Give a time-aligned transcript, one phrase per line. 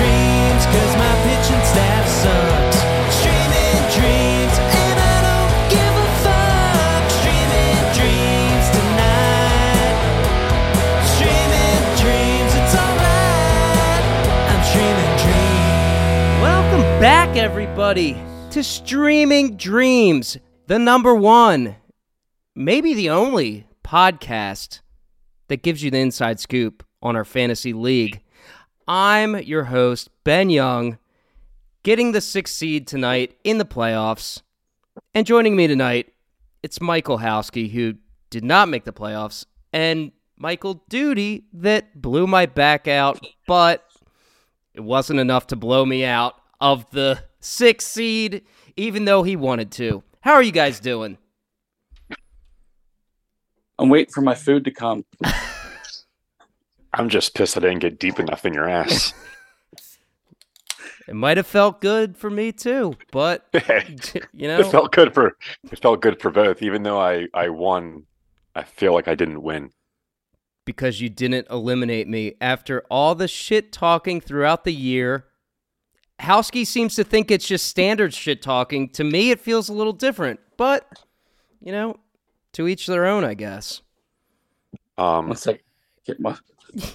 [0.00, 2.78] dreams, cause my pitching staff sucks.
[3.20, 7.02] Streaming dreams, and I don't give a fuck.
[7.20, 9.96] Streaming dreams tonight.
[11.04, 14.04] Streaming dreams, it's alright.
[14.48, 16.40] I'm streaming dreams.
[16.40, 18.16] Welcome back, everybody,
[18.52, 21.76] to Streaming Dreams, the number one,
[22.56, 24.80] maybe the only podcast
[25.48, 28.22] that gives you the inside scoop on our fantasy league.
[28.86, 30.98] I'm your host, Ben Young,
[31.82, 34.42] getting the sixth seed tonight in the playoffs.
[35.14, 36.12] And joining me tonight,
[36.62, 37.94] it's Michael Howsky, who
[38.30, 43.86] did not make the playoffs, and Michael Duty, that blew my back out, but
[44.72, 48.42] it wasn't enough to blow me out of the sixth seed,
[48.76, 50.02] even though he wanted to.
[50.20, 51.18] How are you guys doing?
[53.78, 55.04] I'm waiting for my food to come.
[56.94, 59.12] I'm just pissed I didn't get deep enough in your ass.
[61.08, 65.12] It might have felt good for me too, but it you know, it felt good
[65.12, 65.36] for
[65.72, 66.62] it felt good for both.
[66.62, 68.04] Even though I I won,
[68.54, 69.70] I feel like I didn't win.
[70.64, 75.24] because you didn't eliminate me after all the shit talking throughout the year.
[76.20, 78.88] Howsky seems to think it's just standard shit talking.
[78.90, 80.86] To me, it feels a little different, but
[81.60, 81.96] you know,
[82.52, 83.82] to each their own, I guess.
[84.96, 85.62] Um, One second.
[86.06, 86.36] Get my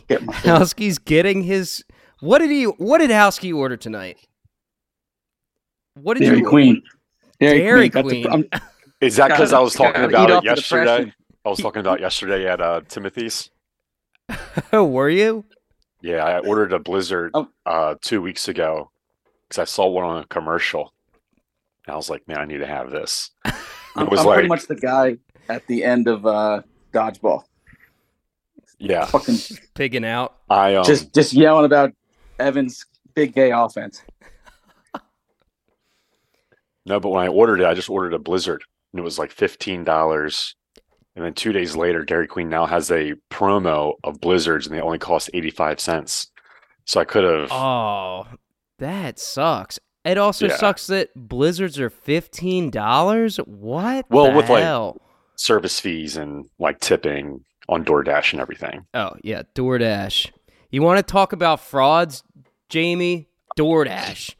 [0.07, 0.21] get.
[0.43, 1.83] Howsky's getting his.
[2.19, 2.63] What did he?
[2.65, 4.17] What did Howsky order tonight?
[5.95, 6.47] What did Dairy you?
[6.47, 6.83] Queen.
[7.39, 8.27] Dairy That's the- Queen.
[8.51, 8.61] I'm-
[9.01, 11.13] is that because I was talking about it yesterday?
[11.45, 13.49] I was talking about yesterday at uh, Timothy's.
[14.73, 15.45] Were you?
[16.01, 17.47] Yeah, I ordered a Blizzard Oh.
[17.65, 18.89] uh, two weeks ago
[19.47, 20.93] because I saw one on a commercial.
[21.85, 23.31] And I was like, man, I need to have this.
[23.95, 25.17] I'm, was I'm like, pretty much the guy
[25.49, 26.61] at the end of uh,
[26.93, 27.43] dodgeball,
[28.79, 29.37] yeah, fucking
[29.75, 30.35] Pigging out.
[30.49, 31.91] I um, just just yelling about
[32.39, 34.01] Evans' big gay offense.
[36.87, 38.63] No, but when I ordered it, I just ordered a Blizzard,
[38.93, 40.55] and it was like fifteen dollars.
[41.15, 44.81] And then two days later, Dairy Queen now has a promo of Blizzards, and they
[44.81, 46.27] only cost eighty five cents.
[46.85, 47.51] So I could have.
[47.51, 48.27] Oh,
[48.77, 49.79] that sucks.
[50.03, 50.57] It also Yeah.
[50.57, 53.37] sucks that blizzards are fifteen dollars.
[53.37, 54.05] What?
[54.09, 54.93] Well, the with, like-
[55.37, 58.85] service fees and like tipping on DoorDash and everything.
[58.93, 60.31] Oh yeah, DoorDash.
[60.71, 62.23] You want to talk about frauds,
[62.69, 63.29] Jamie?
[63.57, 64.35] DoorDash.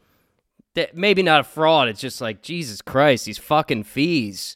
[0.73, 1.87] That maybe not a fraud.
[1.87, 4.55] It's just like Jesus Christ, these fucking fees.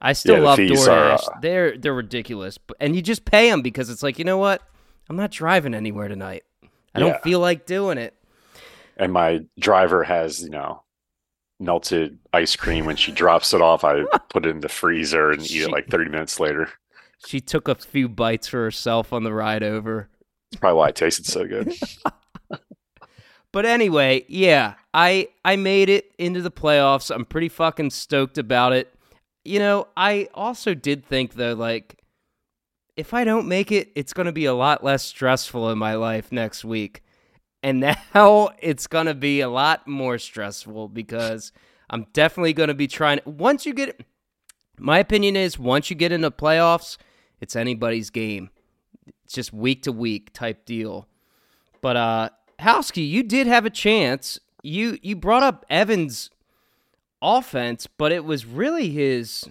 [0.00, 0.88] I still Yeah, love DoorDash.
[0.88, 4.24] are, uh, they're they're ridiculous, but, and you just pay them because it's like you
[4.24, 4.62] know what?
[5.08, 6.44] I'm not driving anywhere tonight.
[6.94, 7.10] I Yeah.
[7.10, 8.14] don't feel like doing it.
[8.96, 10.82] And my driver has, you know,
[11.58, 12.84] melted ice cream.
[12.84, 15.88] When she drops it off, I put it in the freezer and eat it like
[15.88, 16.68] 30 minutes later.
[17.26, 20.08] She took a few bites for herself on the ride over.
[20.50, 21.72] That's probably why it tasted so good.
[23.52, 27.14] But anyway, yeah, I I made it into the playoffs.
[27.14, 28.94] I'm pretty fucking stoked about it.
[29.44, 31.98] You know, I also did think though, like,
[32.96, 36.30] if I don't make it, it's gonna be a lot less stressful in my life
[36.30, 37.02] next week.
[37.62, 37.80] And
[38.14, 41.50] now it's gonna be a lot more stressful because
[41.88, 44.00] I'm definitely gonna be trying once you get
[44.78, 46.96] my opinion is once you get into playoffs,
[47.40, 48.50] it's anybody's game.
[49.24, 51.06] It's just week to week type deal.
[51.80, 52.28] But uh
[52.60, 54.38] Howsky, you did have a chance.
[54.62, 56.30] You you brought up Evans'
[57.22, 59.44] offense, but it was really his.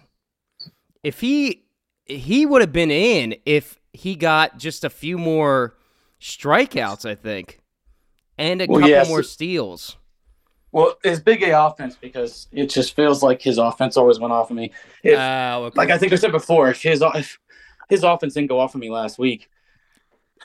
[1.04, 1.64] If he
[2.06, 5.76] he would have been in if he got just a few more
[6.22, 7.60] strikeouts, I think,
[8.38, 9.96] and a Well, couple more steals.
[10.72, 14.52] Well, his big A offense because it just feels like his offense always went off
[14.52, 14.72] of me.
[15.02, 15.78] If, Oh, okay.
[15.78, 17.40] like I think I said before, if his if
[17.90, 19.50] his offense didn't go off of me last week,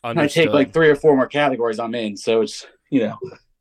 [0.02, 0.44] I Understood.
[0.46, 2.16] take like three or four more categories, I'm in.
[2.16, 3.18] So it's you know,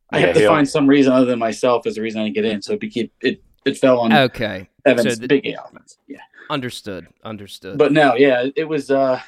[0.10, 2.26] I Yeah, have to he'll- find some reason other than myself as the reason I
[2.26, 2.62] didn't get in.
[2.62, 5.98] So it became, it it fell on okay, Evans' so the- big gay offense.
[6.08, 6.18] Yeah,
[6.50, 7.78] understood, understood.
[7.78, 8.90] but no, yeah, it was.
[8.92, 9.20] uh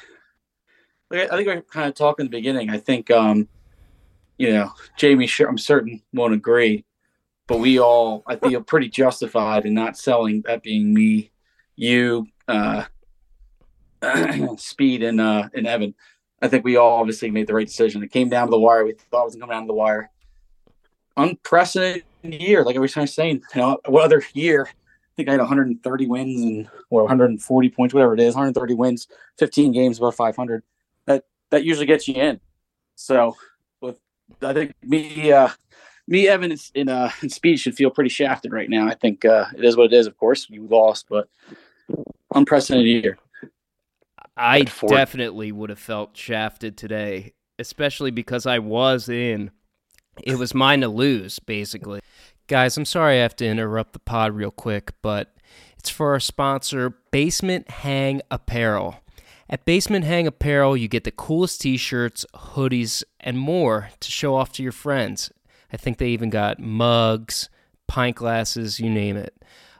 [1.10, 2.68] like, I think we were kind of talking in the beginning.
[2.70, 3.48] I think, um
[4.38, 6.84] you know, Jamie, sure, I'm certain won't agree,
[7.46, 10.42] but we all, I feel pretty justified in not selling.
[10.44, 11.30] That being me,
[11.74, 12.84] you, uh,
[14.58, 15.94] Speed, and uh, Evan.
[16.42, 18.02] I think we all obviously made the right decision.
[18.02, 18.84] It came down to the wire.
[18.84, 20.10] We thought it was coming down to the wire.
[21.16, 23.30] Unprecedented year, like I was trying to say.
[23.30, 24.68] You know, what other year?
[24.68, 28.34] I think I had 130 wins and or 140 points, whatever it is.
[28.34, 29.08] 130 wins,
[29.38, 30.62] 15 games, above 500.
[31.06, 32.40] That that usually gets you in.
[32.96, 33.34] So,
[33.80, 33.98] with
[34.42, 35.48] I think me, uh,
[36.06, 38.86] me, Evan, and uh, and Speed should feel pretty shafted right now.
[38.86, 40.06] I think uh, it is what it is.
[40.06, 41.28] Of course, you lost, but
[42.34, 43.18] unprecedented year.
[44.36, 49.50] I definitely would have felt shafted today, especially because I was in
[50.22, 52.00] it was mine to lose, basically.
[52.46, 55.34] Guys, I'm sorry I have to interrupt the pod real quick, but
[55.78, 58.96] it's for our sponsor, Basement Hang Apparel.
[59.48, 64.34] At Basement Hang Apparel, you get the coolest t shirts, hoodies, and more to show
[64.34, 65.30] off to your friends.
[65.72, 67.48] I think they even got mugs,
[67.86, 69.34] pint glasses, you name it.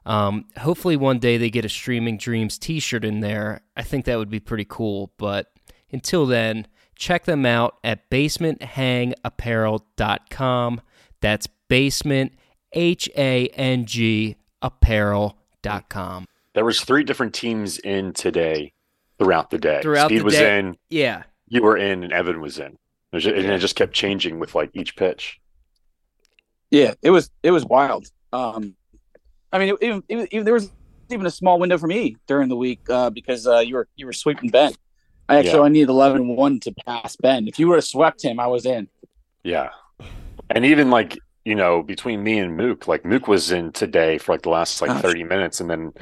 [0.07, 3.61] Um, hopefully, one day they get a Streaming Dreams t shirt in there.
[3.77, 5.13] I think that would be pretty cool.
[5.19, 5.53] But
[5.93, 10.81] until then, check them out at basementhangapparel.com.
[11.21, 12.33] That's basement,
[12.73, 16.27] H A N G, apparel.com.
[16.55, 18.73] There was three different teams in today
[19.19, 19.81] throughout the day.
[19.83, 20.59] Throughout Speed the was day.
[20.59, 21.25] in, Yeah.
[21.49, 22.73] you were in, and Evan was in.
[22.73, 22.79] It
[23.13, 25.41] was ju- And it just kept changing with like each pitch.
[26.71, 28.07] Yeah, it was it was wild.
[28.33, 28.75] Um,
[29.57, 30.71] I mean, even, even, even there was
[31.11, 34.07] even a small window for me during the week uh, because uh, you were you
[34.07, 34.73] were sweeping Ben.
[35.29, 35.59] I actually Yeah.
[35.59, 37.49] only needed 11-1 to pass Ben.
[37.49, 38.89] If you would have swept him, I was in.
[39.43, 39.71] Yeah.
[40.51, 44.33] And even like, you know, between me and Mook, like Mook was in today for
[44.33, 45.03] like the last like Gosh.
[45.03, 45.61] 30 minutes.
[45.61, 45.93] And then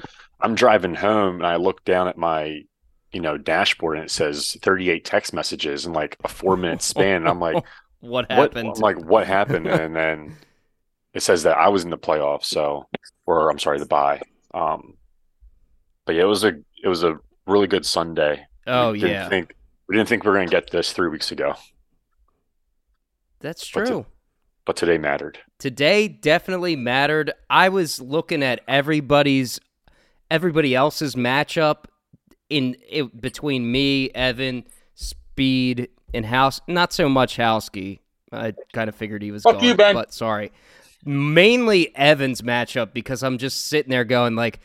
[0.40, 2.62] I'm driving home and I look down at my,
[3.12, 7.16] you know, dashboard and it says 38 text messages in like a four minute span.
[7.16, 7.64] And I'm like,
[8.00, 8.54] What what?
[8.54, 8.72] happened?
[8.76, 9.66] I'm like, what happened?
[9.66, 10.36] And then
[11.14, 12.44] it says that I was in the playoffs.
[12.46, 12.86] So,
[13.26, 14.20] or I'm sorry, the bye.
[14.52, 14.94] Um,
[16.04, 18.44] but yeah, it was a, it was a really good Sunday.
[18.66, 19.28] oh, we didn't yeah.
[19.28, 19.54] Think,
[19.88, 21.54] we didn't think we were going to get this three weeks ago,
[23.40, 24.06] That's What's it- true.
[24.64, 25.38] but today mattered.
[25.58, 27.32] Today definitely mattered.
[27.48, 29.60] I was looking at everybody's
[30.30, 31.84] everybody else's matchup
[32.50, 34.64] in it, between me, Evan,
[34.94, 36.60] Speed, and House.
[36.68, 38.00] Not so much Howski.
[38.32, 39.94] I kind of figured he was Fuck gone, you, Ben.
[39.94, 40.50] but sorry.
[41.04, 44.60] Mainly Evan's matchup because I'm just sitting there going like,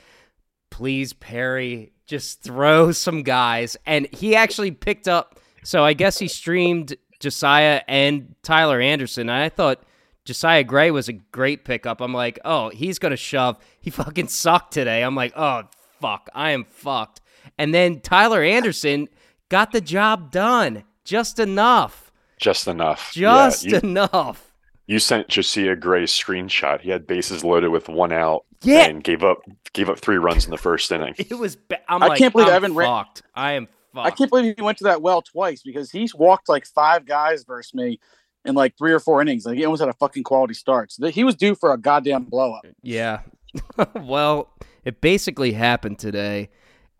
[0.69, 3.77] please Perry, just throw some guys.
[3.85, 5.39] And he actually picked up.
[5.63, 9.29] So I guess he streamed Josiah and Tyler Anderson.
[9.29, 9.83] And I thought
[10.25, 12.01] Josiah Gray was a great pickup.
[12.01, 13.57] I'm like, oh, he's gonna shove.
[13.81, 15.03] He fucking sucked today.
[15.03, 15.63] I'm like, oh
[15.99, 17.19] fuck, I am fucked.
[17.57, 19.09] And then Tyler Anderson
[19.49, 23.17] got the job done, just enough, Just enough.
[23.17, 24.48] Yeah, just you- enough.
[24.89, 26.81] You sent Josiah Gray's screenshot.
[26.81, 28.85] He had bases loaded with one out Yeah.
[28.87, 29.37] and gave up
[29.73, 31.13] gave up three runs in the first inning.
[31.19, 31.55] It was.
[31.55, 33.21] Ba- I'm I like, can't believe I'm Evan ran- fucked.
[33.35, 34.07] I am fucked.
[34.07, 37.43] I can't believe he went to that well twice because he's walked like five guys
[37.43, 37.99] versus me
[38.45, 39.45] in like three or four innings.
[39.45, 40.91] Like he almost had a fucking quality start.
[40.91, 42.65] So he was due for a goddamn blow up.
[42.81, 43.19] Yeah.
[43.95, 44.49] well,
[44.85, 46.49] it basically happened today.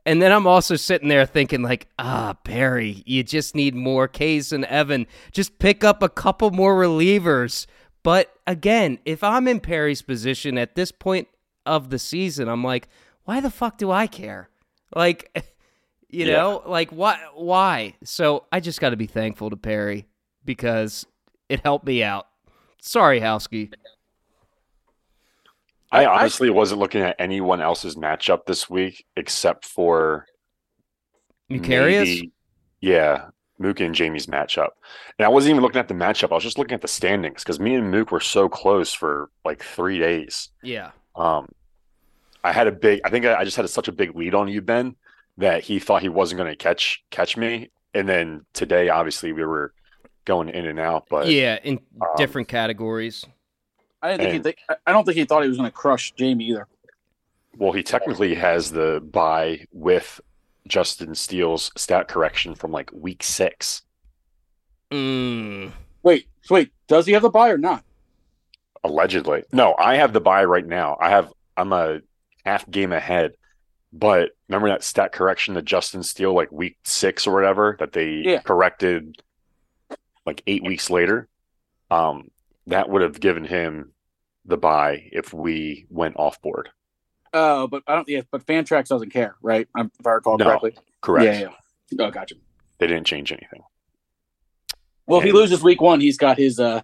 [0.05, 4.51] And then I'm also sitting there thinking, like, ah, Barry, you just need more K's
[4.51, 5.07] and Evan.
[5.31, 7.65] Just pick up a couple more relievers.
[8.09, 11.27] But again, if I'm in Perry's position at this point
[11.67, 12.87] of the season, I'm like,
[13.25, 14.49] why the fuck do I care?
[14.95, 15.29] Like,
[16.09, 16.37] you Yeah.
[16.37, 17.19] know, like why?
[17.35, 17.93] Why?
[18.03, 20.07] So I just got to be thankful to Perry
[20.43, 21.05] because
[21.49, 22.25] it helped me out.
[22.81, 23.71] Sorry, Howski.
[25.91, 30.25] I honestly wasn't looking at anyone else's matchup this week except for
[31.51, 31.99] Eucarius?
[32.05, 32.31] maybe-
[32.81, 33.27] yeah,
[33.59, 34.69] Mook and Jamie's matchup.
[35.17, 36.31] And I wasn't even looking at the matchup.
[36.31, 39.29] I was just looking at the standings because me and Mook were so close for
[39.45, 40.49] like three days.
[40.63, 40.91] Yeah.
[41.15, 41.49] Um,
[42.43, 43.01] I had a big.
[43.03, 44.95] I think I, I just had such a big lead on you, Ben,
[45.37, 47.69] that he thought he wasn't going to catch catch me.
[47.93, 49.73] And then today, obviously, we were
[50.25, 51.05] going in and out.
[51.09, 53.25] But yeah, in um, different categories.
[54.01, 55.69] I didn't think And- he think, I- I don't think he thought he was going
[55.69, 56.67] to crush Jamie either.
[57.57, 60.21] well, he technically has the bye with
[60.69, 63.81] Justin Steele's stat correction from like week six.
[64.91, 65.71] Mm.
[66.03, 67.83] Wait, wait, does he have the bye or not?
[68.83, 69.75] Allegedly, no.
[69.77, 70.95] I have the bye right now.
[71.01, 71.33] I have.
[71.57, 71.99] I'm a
[72.45, 73.33] half game ahead.
[73.91, 78.21] But remember that stat correction that Justin Steele like week six or whatever that they
[78.23, 78.39] Yeah.
[78.41, 79.15] corrected
[80.25, 81.27] like eight weeks later.
[81.91, 82.29] Um,
[82.67, 83.91] that would have given him
[84.45, 86.69] the bye if we went off board.
[87.33, 88.07] Oh, but I don't.
[88.09, 89.67] Yeah, but Fantrax doesn't care, right?
[89.77, 90.45] Um, If I recall No.
[90.45, 90.75] correctly.
[91.01, 91.25] Correct.
[91.25, 91.49] Yeah,
[91.91, 92.05] yeah.
[92.05, 92.35] Oh, gotcha.
[92.79, 93.63] They didn't change anything.
[95.05, 96.59] Well, if he loses week one, he's got his.
[96.59, 96.81] uh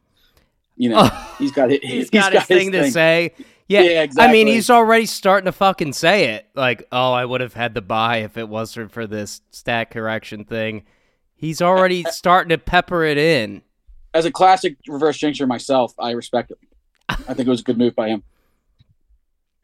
[0.75, 1.79] You know, Oh, he's got his.
[1.81, 3.33] he's got his thing to say.
[3.67, 6.45] Yeah, Yeah, I mean, he's already starting to fucking say it.
[6.53, 10.45] Like, oh, I would have had the bye if it wasn't for this stat correction
[10.45, 10.83] thing.
[11.35, 13.63] He's already starting to pepper it in.
[14.13, 16.59] As a classic reverse jinxer myself, I respect it.
[17.09, 18.23] I think it was a good move by him.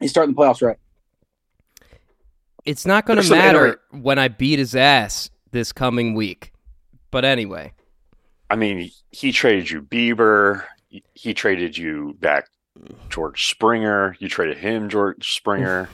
[0.02, 0.76] He's starting the playoffs right.
[2.64, 6.52] It's not going to There's some matter when I beat his ass this coming week.
[7.10, 7.72] But anyway,
[8.50, 10.64] I mean, he traded you Bieber.
[10.88, 12.46] He- He traded you back
[13.08, 14.16] George Springer.
[14.18, 15.88] You traded him George Springer.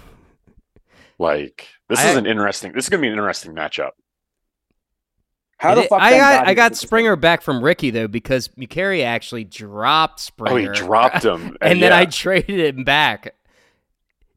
[1.19, 2.73] like this I- is an interesting.
[2.73, 3.91] This is going to be an interesting matchup.
[5.57, 6.01] How the It- fuck?
[6.01, 10.21] I got I got did this Springer back from Ricky though because Mukari actually dropped
[10.21, 10.71] Springer.
[10.71, 11.99] Oh, he dropped him, and then yeah.
[11.99, 13.35] I traded him back.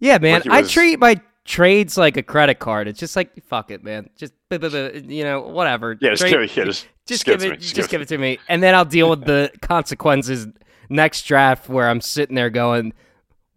[0.01, 2.87] Yeah, man, Ricky I was- treat my trades like a credit card.
[2.89, 4.09] It's just like fuck it, man.
[4.17, 5.97] Just you know whatever.
[6.01, 8.07] yeah, just Trade- give it, yeah, just, just give give it me, just give it
[8.09, 10.47] to me, and then I'll deal with the consequences
[10.89, 12.93] next draft where I'm sitting there going,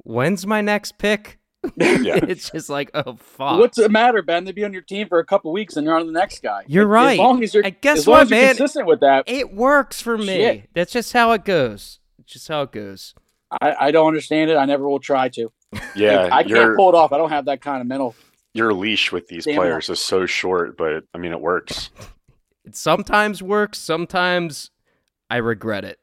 [0.04, 1.38] "When's my next pick?"
[1.76, 2.16] Yeah.
[2.28, 3.58] it's just like, oh fuck.
[3.58, 4.44] What's the matter, Ben?
[4.44, 6.62] They'd be on your team for a couple weeks and you're on the next guy.
[6.66, 7.18] You're As right.
[7.18, 8.48] long as you're, And guess as long what, as you're man?
[8.56, 10.26] consistent with that, It works for me.
[10.26, 10.68] Shit.
[10.74, 12.00] That's just how it goes.
[12.18, 13.14] It's just how it goes.
[13.62, 14.58] I, I don't understand it.
[14.58, 15.50] I never will try to.
[15.96, 17.12] Yeah, I can't pull it off.
[17.12, 18.14] I don't have that kind of mental.
[18.52, 21.90] your leash with these Damn players is so short, but I mean it works.
[22.64, 23.78] It sometimes works.
[23.78, 24.70] Sometimes
[25.30, 25.98] I regret it.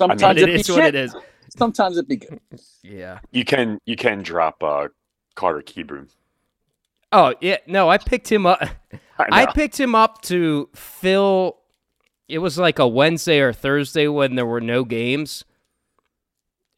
[0.00, 1.14] Sometimes But it it be is what it is.
[1.56, 2.40] Sometimes it be good.
[2.82, 3.20] Yeah.
[3.32, 4.88] You can you can drop uh,
[5.34, 6.08] Carter Kieboom.
[7.12, 7.56] Oh yeah.
[7.66, 8.60] No, I picked him up.
[9.18, 11.58] I, I picked him up to fill.
[12.28, 15.44] It was like a Wednesday or Thursday when there were no games.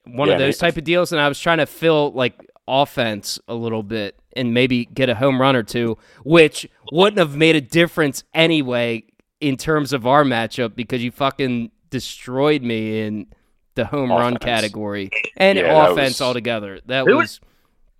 [0.07, 2.35] One Yeah, of those type of deals, and I was trying to fill like
[2.69, 7.37] offense a little bit and maybe get a home run or two, which wouldn't have
[7.37, 9.03] made a difference anyway
[9.41, 13.27] in terms of our matchup because you fucking destroyed me in
[13.75, 16.81] the home run category and Yeah, that offense was- altogether.
[16.87, 17.41] That It was, was-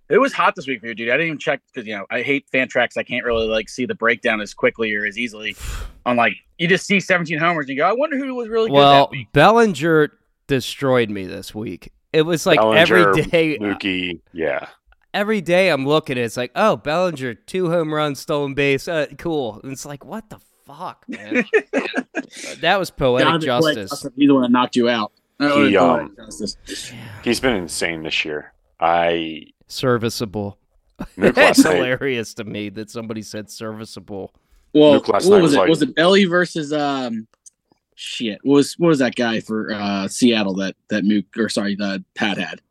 [0.09, 1.09] It was hot this week for you, dude.
[1.09, 2.97] I didn't even check because you know I hate Fantrax.
[2.97, 5.55] I can't really like see the breakdown as quickly or as easily.
[6.05, 8.69] On like you just see 17 homers and you go, I wonder who was really
[8.69, 9.05] good well.
[9.05, 9.27] that week.
[9.33, 10.13] Bellinger
[10.47, 11.91] destroyed me this week.
[12.13, 13.57] It was like every Bellinger, day.
[13.59, 14.67] Mookie, yeah.
[15.13, 19.07] every day I'm looking, at it's like, oh, Bellinger, two home runs, stolen base, uh,
[19.17, 19.59] cool.
[19.63, 21.45] And it's like, what the fuck, man?
[22.61, 23.89] that was poetic God, justice.
[23.89, 25.11] Justin, He's the one that knocked you out.
[25.39, 26.57] Oh, He, poetic um, justice.
[27.23, 28.53] He's been insane this year.
[28.79, 30.57] I Serviceable.
[31.17, 34.33] That's hilarious to me that somebody said serviceable.
[34.73, 35.57] Well, what was was it?
[35.57, 37.27] like- Was it Belly versus um,
[37.99, 38.39] shit?
[38.43, 42.03] What was what was that guy for uh Seattle that that Mook or sorry the
[42.15, 42.61] Pat had?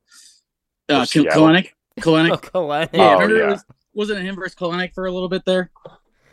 [0.88, 1.70] Uh, For Kelenic.
[2.00, 2.30] Kelenic.
[2.32, 2.90] Oh, Kelenic.
[2.94, 5.70] Yeah, Oh, remember it was, wasn't it him versus Kelenic for a little bit there?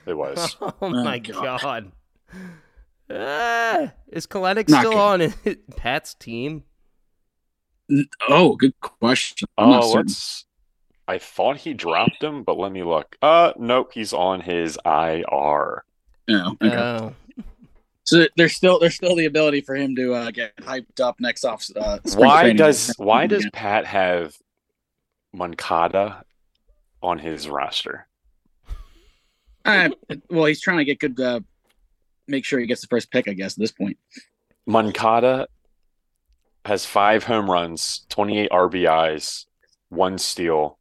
[0.06, 0.56] It was.
[0.62, 1.62] Oh, my God.
[1.62, 1.92] god.
[3.10, 5.34] Ah, is Kelenic Not still good.
[5.46, 6.64] on Pat's team?
[8.30, 9.48] Oh, good question.
[9.58, 10.46] I'm Oh, let's.
[11.08, 13.18] I thought he dropped him, but let me look.
[13.22, 15.84] Uh, nope, he's on his IR.
[16.30, 16.76] No, okay.
[16.78, 17.14] Oh.
[18.04, 21.46] So there's still there's still the ability for him to uh, get hyped up next
[21.46, 21.66] off.
[21.76, 22.58] Uh, spring Why training.
[22.58, 24.36] does why does Pat have
[25.34, 26.24] Moncada
[27.02, 28.08] on his roster?
[29.66, 29.90] Uh,
[30.30, 31.20] well, he's trying to get good.
[31.20, 31.40] Uh,
[32.28, 33.28] make sure he gets the first pick.
[33.28, 33.98] I guess at this point.
[34.66, 35.48] Moncada
[36.66, 39.46] has five home runs, 28 RBIs,
[39.90, 40.80] one steal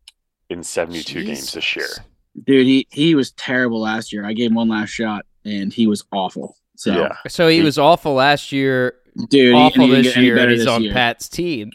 [0.49, 1.89] in 72 games this year.
[2.45, 4.25] Dude, he he was terrible last year.
[4.25, 6.57] I gave him one last shot, and he was awful.
[6.83, 7.17] So, Yeah.
[7.29, 8.95] So he He- was awful last year,
[9.29, 10.93] dude, awful and he this get year, and he's this on year.
[10.93, 11.71] Pat's team.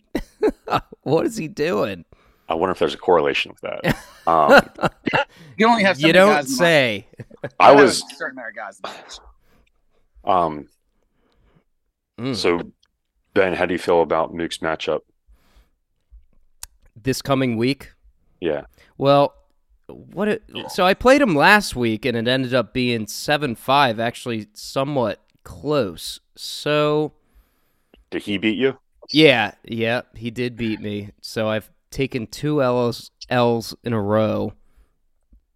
[1.03, 2.03] what is he doing?
[2.49, 3.97] I wonder if there's a correlation with that.
[4.27, 4.51] Um,
[5.55, 7.07] You only have you don't guys in say.
[7.61, 8.75] I was a certain amount of guys.
[8.75, 9.19] In the box.
[10.25, 10.67] um
[12.19, 12.35] Mm.
[12.35, 12.59] so
[13.33, 14.99] Ben, how do you feel about Mook's matchup?
[17.01, 17.93] This coming week,
[18.41, 18.63] Yeah.
[18.97, 19.33] Well,
[19.87, 20.27] what?
[20.27, 24.47] It, so I played him last week, and it ended up being seven five, actually
[24.53, 26.19] somewhat close.
[26.35, 27.13] So
[28.09, 28.77] Did he beat you?
[29.09, 31.11] yeah, yeah, he did beat me.
[31.21, 34.53] So I've taken two L's L's in a row.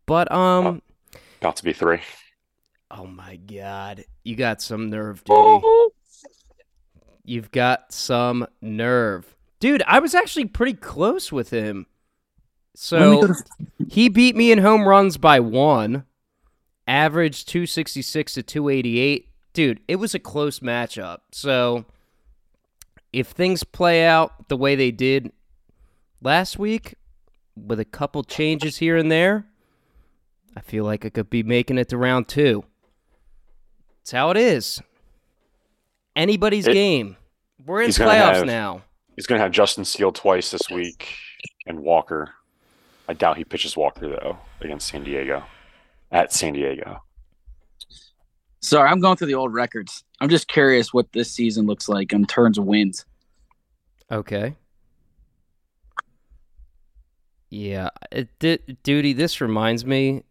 [0.06, 0.82] But um,
[1.42, 2.00] About to be three.
[2.90, 5.64] oh my god, you got some nerve, dude.
[7.24, 9.84] You've got some nerve, dude.
[9.86, 11.86] I was actually pretty close with him.
[12.92, 13.34] Let me So to-
[13.90, 16.06] He beat me in home runs by one,
[16.88, 19.28] average 266 to 288.
[19.54, 21.20] Dude, it was a close matchup.
[21.32, 21.86] So
[23.12, 25.32] if things play out the way they did
[26.22, 26.96] last week,
[27.58, 29.46] with a couple changes here and there,
[30.56, 32.64] I feel like I could be making it to round two.
[34.02, 34.82] It's how it is.
[36.16, 37.18] Anybody's It- game.
[37.66, 38.84] We're in he's playoffs have- now.
[39.16, 41.10] He's gonna have Justin Steele twice this week
[41.68, 42.34] and Walker.
[43.08, 45.44] I doubt he pitches Walker though against San Diego.
[46.12, 47.02] At San Diego.
[48.60, 50.04] Sorry, I'm going through the old records.
[50.20, 53.06] I'm just curious what this season looks like in terms of wins.
[54.12, 54.56] Okay.
[57.50, 59.14] Yeah, it did, duty.
[59.14, 60.24] This reminds me,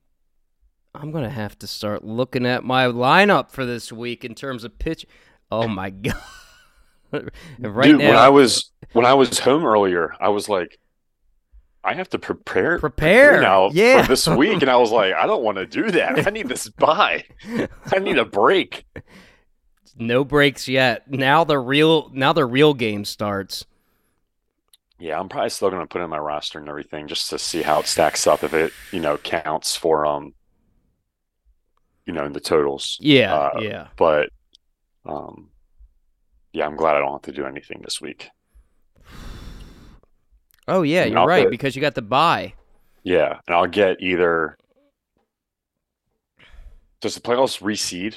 [0.95, 4.79] I'm gonna have to start looking at my lineup for this week in terms of
[4.79, 5.07] pitch.
[5.51, 6.15] Oh my god!
[7.59, 10.79] Right Dude, now, when I was when I was home earlier, I was like,
[11.83, 13.41] I have to prepare Prepare.
[13.41, 14.03] now Yeah.
[14.03, 16.27] for this week, and I was like, I don't want to do that.
[16.27, 17.25] I need this bye.
[17.93, 18.85] I need a break.
[19.97, 21.11] No breaks yet.
[21.11, 23.65] Now the real now the real game starts.
[24.99, 27.81] Yeah, I'm probably still gonna put in my roster and everything just to see how
[27.81, 30.35] it stacks up if it, you know, counts for um,
[32.07, 32.99] you know, in the totals.
[33.01, 33.87] Yeah, Uh, yeah.
[33.97, 34.29] But
[35.07, 35.49] um,
[36.53, 38.29] yeah, I'm glad I don't have to do anything this week.
[40.71, 42.55] Oh yeah, and you're I'll right get- because you got the bye.
[43.03, 44.57] Yeah, and I'll get either.
[47.01, 48.17] Does the playoffs reseed?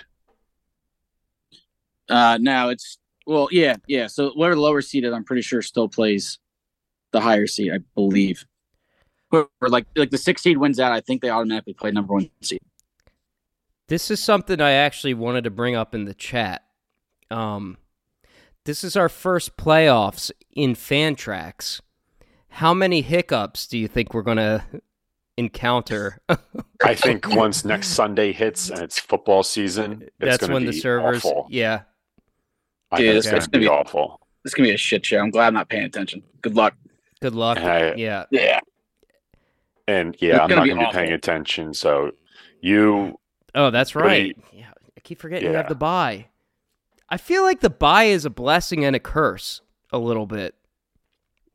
[2.09, 4.07] Uh, now it's well, yeah, yeah.
[4.07, 6.37] So whatever the lower seed is, I'm pretty sure still plays
[7.11, 8.45] the higher seed, I believe.
[9.31, 12.13] Or, or like like the six seed wins out, I think they automatically play number
[12.13, 12.61] one seed.
[13.87, 16.63] This is something I actually wanted to bring up in the chat.
[17.31, 17.77] Um,
[18.65, 21.81] this is our first playoffs in Fantrax.
[22.53, 24.65] How many hiccups do you think we're gonna
[25.37, 26.19] encounter?
[26.83, 30.71] I think once next Sunday hits and it's football season, it's That's gonna when the
[30.71, 31.25] be servers.
[31.25, 31.47] awful.
[31.49, 31.81] Yeah,
[32.91, 34.19] I Dude, think it's it's gonna gonna be be- awful.
[34.43, 35.19] This can be a shit show.
[35.19, 36.21] I'm glad I'm not paying attention.
[36.41, 36.75] Good luck.
[37.21, 37.57] good luck.
[37.57, 38.59] I- yeah, Yeah.
[39.87, 41.73] And yeah, It's I'm gonna not be gonna be paying attention.
[41.73, 42.11] So
[42.61, 43.17] you,
[43.55, 44.37] Oh, that's But right.
[44.51, 46.27] Yeah, I keep forgetting you have the bye.
[47.09, 50.55] I feel like the bye is a blessing and a curse a little bit.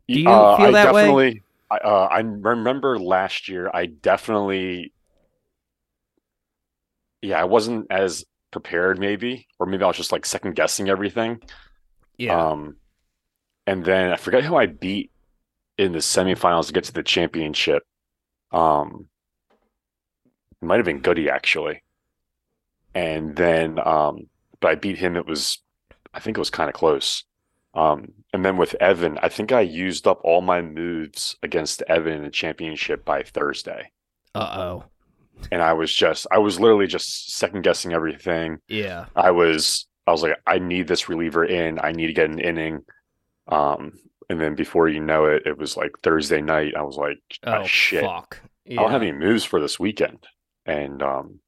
[0.08, 1.02] Do you uh, feel I that way?
[1.02, 3.70] definitely, I, uh, I remember last year.
[3.72, 4.92] I definitely,
[7.20, 11.40] yeah, I wasn't as prepared, maybe, or maybe I was just like second guessing everything.
[12.16, 12.50] Yeah.
[12.50, 12.76] Um,
[13.66, 15.10] and then I forget who I beat
[15.76, 17.82] in the semifinals to get to the championship.
[18.50, 19.08] Um,
[20.60, 21.82] it might have been Goody actually.
[22.94, 24.28] And then, um,
[24.60, 25.16] but I beat him.
[25.16, 25.62] It was,
[26.14, 27.24] I think it was kind of close.
[27.75, 32.14] Um, and then with Evan, I think I used up all my moves against Evan
[32.14, 33.90] in the championship by Thursday.
[34.34, 34.84] Uh oh.
[35.52, 38.58] And I was just, I was literally just second guessing everything.
[38.68, 39.06] Yeah.
[39.14, 41.78] I was I was like, I need this reliever in.
[41.78, 42.80] I need to get an inning.
[43.46, 43.92] Um,
[44.30, 46.74] and then before you know it, it was like Thursday night.
[46.76, 48.40] I was like, ah, Oh shit, fuck.
[48.70, 50.26] I don't have any moves for this weekend.
[50.66, 51.40] And um,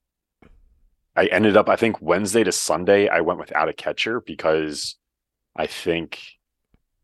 [1.17, 4.97] I ended up, I think Wednesday to Sunday, I went without a catcher because
[5.57, 6.21] I think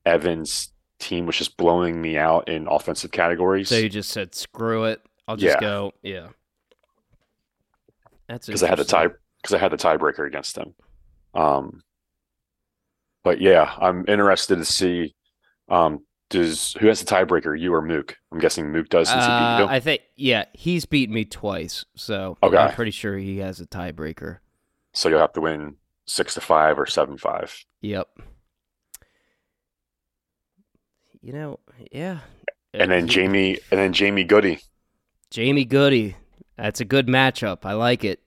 [0.04, 3.68] Evans' team was just blowing me out in offensive categories.
[3.68, 5.02] So you just said screw it.
[5.28, 5.60] I'll just Yeah.
[5.60, 5.92] go.
[6.02, 6.28] Yeah.
[8.28, 9.08] That's because I had the tie
[9.42, 10.74] because I had the tiebreaker against them.
[11.34, 11.82] Um,
[13.22, 15.14] but yeah, I'm interested to see.
[15.68, 17.58] Um, does who has the tiebreaker?
[17.58, 18.16] You or Mook?
[18.32, 19.68] I'm guessing Mook does since he Uh, beat you.
[19.68, 22.56] I think yeah, he's beaten me twice, so Okay.
[22.56, 24.38] I'm pretty sure he has a tiebreaker.
[24.92, 27.56] So you'll have to win six to five or seven five.
[27.80, 28.08] Yep.
[31.26, 31.58] You know,
[31.90, 32.20] yeah.
[32.72, 34.60] And then Jamie, and then Jamie Goody.
[35.30, 36.14] Jamie Goody.
[36.56, 37.64] That's a good matchup.
[37.66, 38.20] I like it.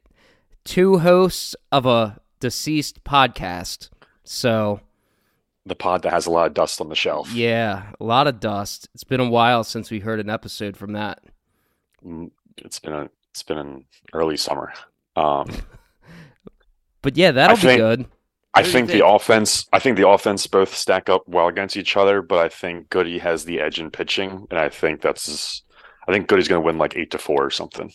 [0.65, 3.87] Two hosts of a deceased podcast.
[4.25, 4.81] So,
[5.65, 7.31] the pod that has a lot of dust on the shelf.
[7.31, 8.89] yeah, a lot of dust.
[8.93, 11.21] It's been a while since we heard an episode from that.
[12.05, 14.73] Mm, It's been a it's been an early summer.
[15.15, 15.49] Um,
[17.01, 18.05] But yeah, that'll be think- good.
[18.53, 19.67] I you think the offense.
[19.71, 23.19] I think the offense both stack up well against each other, but I think Goody
[23.19, 25.63] has the edge in pitching, and I think that's.
[26.07, 27.93] I think Goody's going to win like eight to four or something.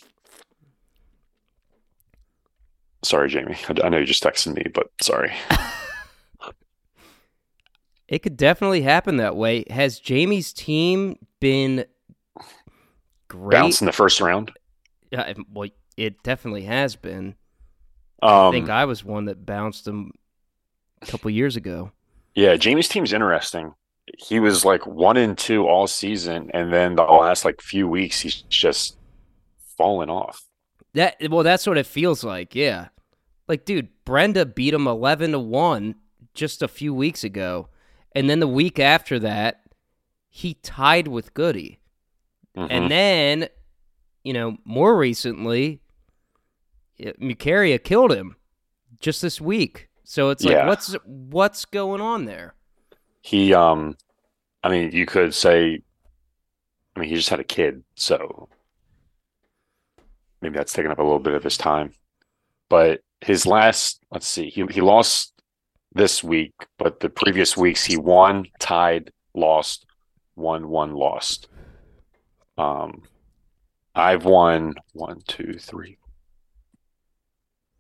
[3.03, 3.57] Sorry, Jamie.
[3.69, 5.33] I, I know you just texted me, but sorry.
[8.07, 9.65] It could definitely happen that way.
[9.71, 11.87] Has Jamie's team been
[13.29, 13.57] great?
[13.59, 14.53] Bounce in the first round.
[15.11, 17.35] Yeah, well, it definitely has been.
[18.23, 20.13] I Um, think I was one that bounced him
[21.07, 21.93] a couple years ago.
[22.35, 23.75] yeah, Jamie's team's interesting.
[24.19, 28.21] He was like one and two all season, and then the last like few weeks,
[28.21, 28.97] he's just
[29.79, 30.43] fallen off.
[30.95, 32.55] That well, that's what it feels like.
[32.55, 32.89] Yeah,
[33.49, 35.95] like dude, Brenda beat him eleven to one
[36.35, 37.69] just a few weeks ago,
[38.13, 39.63] and then the week after that,
[40.29, 41.81] he tied with Goody,
[42.57, 42.67] Mhm.
[42.71, 43.49] and then,
[44.23, 45.81] you know, more recently,
[47.01, 48.37] Mucaria killed him
[49.01, 49.89] just this week.
[50.05, 50.67] So it's like, Yeah.
[50.67, 52.55] what's what's going on there?
[53.23, 53.97] He, um,
[54.63, 55.81] I mean, you could say,
[56.95, 58.49] I mean, he just had a kid, so
[60.43, 61.93] maybe that's taking up a little bit of his time.
[62.69, 65.33] But his last, let's see, he he lost
[65.95, 69.87] this week, but the previous weeks he won, tied, lost,
[70.37, 71.49] won, won, lost.
[72.59, 73.03] Um,
[73.95, 75.99] I've won one, two, three,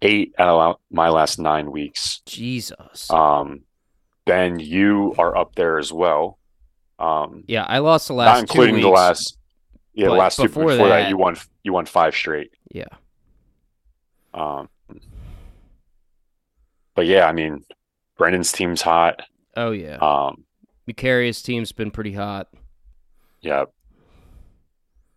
[0.04, 2.20] eight out of my last nine weeks.
[2.26, 3.10] Jesus.
[3.10, 3.62] Um,
[4.26, 6.38] Ben, you are up there as well.
[6.98, 9.36] Um, yeah, I lost the not last two including the last,
[9.94, 12.50] Yeah, the last two before before, that, that- you won you won five straight.
[12.72, 12.84] Yeah.
[14.32, 14.68] Um,
[16.94, 17.64] but yeah, I mean,
[18.16, 19.22] Brendan's team's hot.
[19.56, 19.96] Oh yeah.
[19.96, 20.44] Um,
[20.88, 22.48] Macarius team's been pretty hot.
[23.40, 23.64] yeah.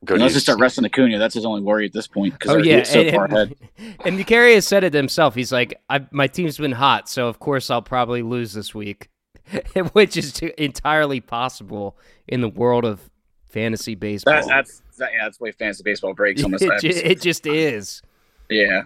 [0.02, 0.42] Unless they Goodies.
[0.44, 3.26] start resting Acuna, that's his only worry at this point Oh yeah, so and, far
[3.26, 3.56] ahead.
[4.06, 5.34] and Macarius said it himself.
[5.34, 9.10] He's like, I, "My team's been hot, so of course I'll probably lose this week,"
[9.94, 13.10] which is t- entirely possible in the world of
[13.50, 14.36] fantasy baseball.
[14.36, 16.64] That, that's that, yeah, that's the way fantasy baseball breaks almost.
[16.68, 18.02] it, ju- it just is.
[18.50, 18.84] yeah.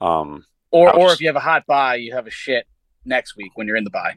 [0.00, 2.66] Um, Or or if you have a hot buy, you have a shit
[3.04, 4.14] next week when you're in the bye.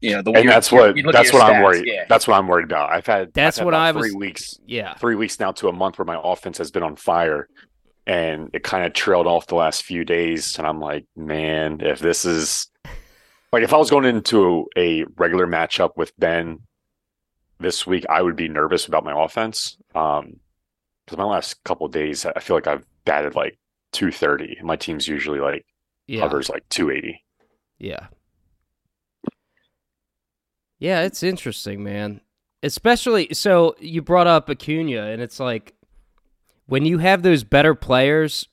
[0.00, 1.84] You know, the and that's what you look at that's your what I'm worried.
[1.86, 2.04] Yeah.
[2.08, 2.90] That's what I'm worried about.
[2.90, 4.94] I've had That's I've had what I was- three weeks Yeah.
[4.94, 7.48] three weeks now to a month where my offense has been on fire
[8.06, 12.00] and it kind of trailed off the last few days and i'm like man if
[12.00, 12.68] this is
[13.52, 16.58] like if i was going into a regular matchup with ben
[17.60, 20.34] this week i would be nervous about my offense um
[21.06, 23.58] because my last couple of days i feel like i've batted like
[23.92, 25.64] 230 and my team's usually like
[26.06, 26.20] Yeah.
[26.20, 27.24] hovers like 280
[27.78, 28.08] Yeah.
[30.78, 32.20] Yeah, it's interesting, man.
[32.62, 35.74] Especially so you brought up Acuna and it's like
[36.66, 38.48] when you have those better players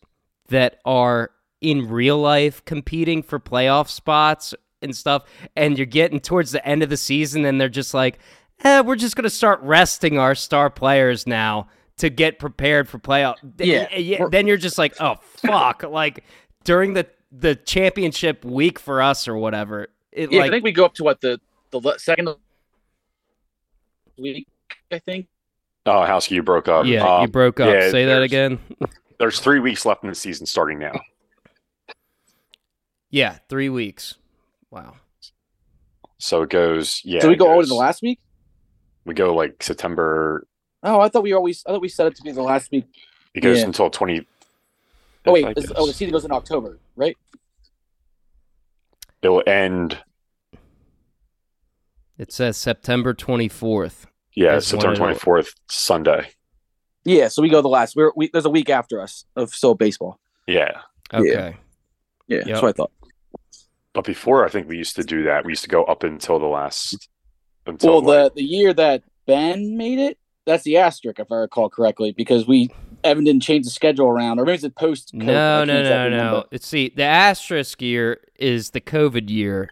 [0.50, 1.32] that are
[1.62, 5.24] in real life competing for playoff spots and stuff
[5.56, 8.20] and you're getting towards the end of the season and they're just like,
[8.64, 13.00] "Eh, we're just going to start resting our star players now to get prepared for
[13.00, 13.96] playoff." Yeah.
[13.96, 16.26] yeah then you're just like, "Oh fuck." like
[16.66, 19.88] during the the championship week for us or whatever.
[20.12, 21.40] It Yeah, like I think we go up to what the
[21.80, 22.30] the second
[24.18, 24.48] week.
[24.92, 25.28] I think.
[25.86, 27.74] oh howski you broke up yeah, Um, you broke up.
[27.74, 28.60] yeah, Say that again.
[29.20, 31.00] there's three weeks left in the season starting now
[33.10, 34.16] Yeah, 3 weeks.
[34.70, 34.96] Wow.
[36.18, 38.20] so it goes yeah so we it go over to goes- the last week.
[39.06, 40.46] we go like september
[40.84, 41.64] Oh, I thought we always.
[41.68, 42.86] I thought we set it to be the last week.
[43.36, 43.66] It goes Yeah.
[43.66, 44.26] until twenty.
[45.28, 45.76] Oh wait, I this, guess.
[45.78, 47.16] oh the season goes in October, right?
[49.22, 50.00] it will end.
[52.18, 54.06] It says September 24th.
[54.36, 56.30] Yeah, That's September when twenty Sunday.
[57.04, 57.96] Yeah, so we go the last.
[57.96, 60.20] We're we, there's a week after us of still baseball.
[60.48, 60.82] Yeah,
[61.14, 61.58] Okay.
[62.28, 62.46] Yeah, Yep.
[62.46, 62.92] that's what I thought.
[63.94, 65.44] but before I think we used to do that.
[65.46, 67.10] We used to go up until the last.
[67.66, 71.36] Until Well, like- the the year that Ben made it, that's the asterisk, if I
[71.36, 72.70] recall correctly, because we
[73.04, 75.14] Evan didn't change the schedule around, or maybe it's post.
[75.14, 75.24] COVID?
[75.26, 76.46] No, no, no, no.
[76.52, 79.72] It's see, the asterisk year is the COVID year.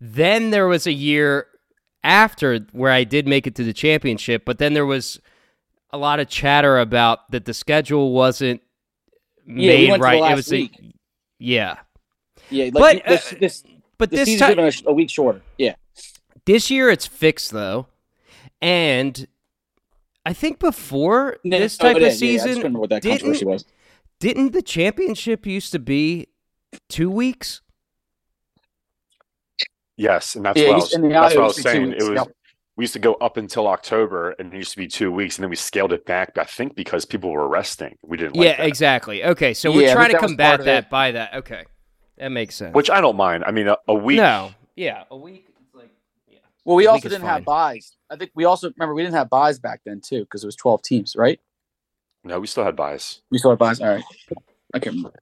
[0.00, 1.46] Then there was a year
[2.04, 5.20] after where I did make it to the championship, but then there was
[5.90, 8.60] a lot of chatter about that the schedule wasn't
[9.46, 10.32] Yeah, made went to the right.
[10.32, 10.70] it was a,
[11.38, 11.76] yeah,
[12.50, 13.64] Yeah, like But, this, uh, this
[13.98, 15.40] but this season's time been a, a week shorter.
[15.58, 15.74] Yeah,
[16.44, 17.86] this year it's fixed though,
[18.60, 19.26] and
[20.24, 22.20] I think before No, this type it of is.
[22.22, 23.64] Yeah, I just season, that didn't-
[24.18, 26.28] didn't the championship used to be
[26.88, 27.60] two weeks?
[29.96, 31.62] Yes, and that's Yeah, what I was, the that's alley, what I was used to
[31.62, 31.88] be two saying.
[31.90, 32.36] weeks, It was yep.
[32.76, 35.42] we used to go up until October, and it used to be two weeks, and
[35.44, 36.36] then we scaled it back.
[36.38, 38.36] I think because people were resting, we didn't.
[38.36, 38.66] Like yeah, that.
[38.66, 39.24] exactly.
[39.24, 41.34] Okay, so we're I trying to combat that by that.
[41.34, 41.64] Okay,
[42.18, 42.74] that makes sense.
[42.74, 43.44] Which I don't mind.
[43.46, 44.18] I mean, a, a week.
[44.18, 45.46] no, yeah, a week.
[45.64, 45.90] It's like
[46.28, 46.38] yeah.
[46.64, 47.30] Well, we A also didn't fine.
[47.30, 47.96] have byes.
[48.10, 50.56] I think we also remember we didn't have byes back then too because it was
[50.56, 51.40] twelve teams, right?
[52.24, 53.22] No, we still had byes.
[53.30, 53.80] We still had byes.
[53.80, 54.04] All right,
[54.74, 55.18] I can't remember.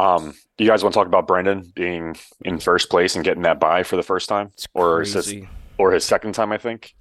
[0.00, 3.42] Um, do you guys want to talk about Brendan being in first place and getting
[3.42, 5.32] that bye for the first time, It's or is this,
[5.78, 6.52] or his second time?
[6.52, 6.94] I think.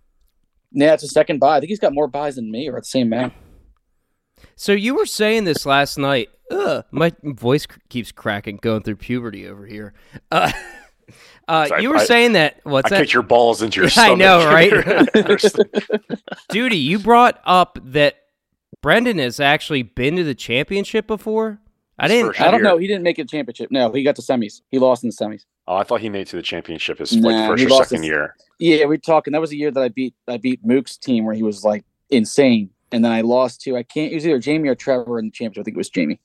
[0.71, 1.57] Yeah, it's a second bye.
[1.57, 3.33] I think he's got more byes than me, or at the same amount.
[4.55, 6.29] So you were saying this last night.
[6.51, 9.93] Ugh, my voice c- keeps cracking, going through puberty over here.
[10.31, 10.51] Uh,
[11.47, 12.59] uh, Sorry, you were I- saying that.
[12.63, 13.01] What's I that?
[13.01, 14.17] kicked your balls into your I stomach.
[14.19, 16.19] know, right?
[16.49, 18.15] Duty, you brought up that
[18.81, 21.59] Brendan has actually been to the championship before.
[21.99, 22.39] I didn't.
[22.39, 22.63] I don't year.
[22.63, 22.77] know.
[22.77, 23.71] He didn't make it championship.
[23.71, 24.61] No, he got to semis.
[24.71, 25.45] He lost in the semis.
[25.67, 27.97] oh, I thought he made it to the championship his Nah, like first or second
[28.03, 28.35] his- year.
[28.59, 29.31] Yeah, we're talking.
[29.33, 31.85] That was the year that I beat I beat Mook's team where he was like
[32.09, 34.11] insane, and then I lost to I can't.
[34.11, 35.61] It was either Jamie or Trevor in the championship.
[35.61, 36.19] I think it was Jamie,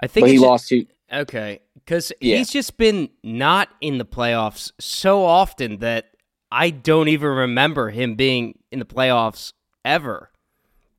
[0.00, 0.84] I think but he it's lost to.
[1.12, 2.36] Okay, because Yeah.
[2.38, 6.10] he's just been not in the playoffs so often that
[6.50, 9.52] I don't even remember him being in the playoffs
[9.84, 10.30] ever.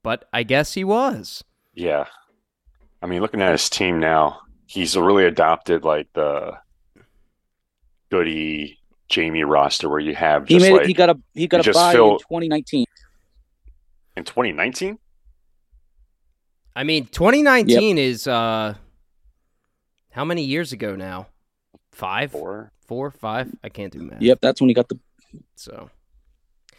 [0.03, 1.43] But I guess he was.
[1.73, 2.05] Yeah,
[3.01, 6.57] I mean, looking at his team now, he's really adopted like the
[8.09, 8.79] Goody
[9.09, 10.87] Jamie roster where you have He made like it.
[10.87, 12.85] He got a he got a bye fill- in 2019.
[14.17, 14.97] in 2019.
[16.75, 18.75] I mean, 2019 is uh,
[20.11, 21.27] how many years ago now?
[21.93, 22.71] Five, Four.
[22.87, 23.53] four, five.
[23.63, 24.21] I can't do math.
[24.21, 24.99] Yep, that's when he got the.
[25.55, 25.89] So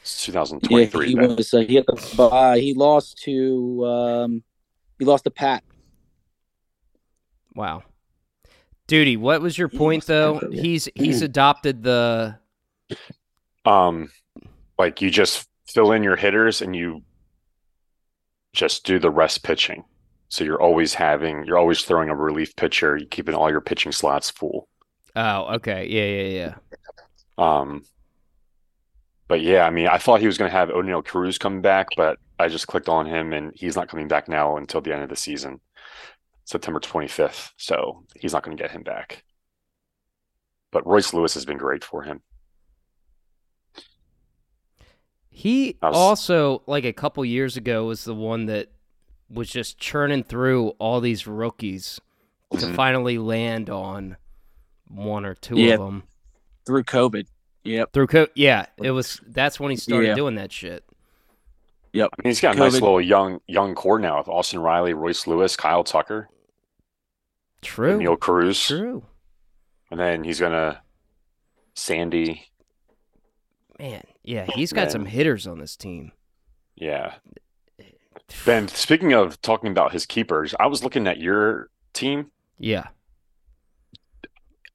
[0.03, 1.07] It's Yeah, 2023.
[1.09, 1.37] he then.
[1.37, 1.55] was.
[1.55, 2.59] Uh, he had the bye.
[2.59, 3.87] He lost to.
[3.87, 4.43] Um,
[4.99, 5.63] he lost to Pat.
[7.57, 7.83] Wow.
[8.87, 10.39] Duty, what was your point though?
[10.53, 12.39] He's he's adopted the
[13.65, 14.11] um
[14.79, 17.03] like you just fill in your hitters and you
[18.53, 19.85] just do the rest pitching
[20.29, 23.91] so you're always having you're always throwing a relief pitcher you're keeping all your pitching
[23.93, 24.69] slots full
[25.17, 25.87] Oh, okay.
[25.87, 26.55] Yeah, yeah,
[27.39, 27.61] yeah.
[27.61, 27.83] um
[29.29, 31.89] but yeah i mean i thought he was going to have Oneil Cruz come back
[31.97, 35.03] but i just clicked on him and he's not coming back now until the end
[35.03, 35.61] of the season
[36.47, 39.23] september 25th so he's not going to get him back
[40.73, 42.23] but royce lewis has been great for him
[45.29, 48.69] He was- also, like a couple years ago, was the one that
[49.29, 52.01] was just churning through all these rookies
[52.53, 52.75] to Mhm.
[52.75, 54.17] finally land on
[54.89, 55.75] one or two Yeah.
[55.75, 56.05] of them.
[56.65, 57.27] through COVID.
[57.65, 57.93] Yep.
[57.93, 59.21] Through co- yeah, it was.
[59.27, 60.15] That's when he started Yeah.
[60.15, 60.85] doing that shit.
[61.95, 65.27] I mean, he's got a nice little young young core now with Austin Riley, Royce
[65.29, 66.29] Lewis, Kyle Tucker,
[67.67, 67.99] True.
[67.99, 69.05] Neil Cruz, True.
[69.91, 70.81] and then he's gonna
[71.75, 72.47] Sandy.
[73.79, 74.91] Man, yeah, he's got Man.
[74.91, 76.13] some hitters on this team.
[76.75, 77.15] Yeah.
[78.45, 82.31] Ben, speaking of talking about his keepers, I was looking at your team.
[82.59, 82.87] Yeah,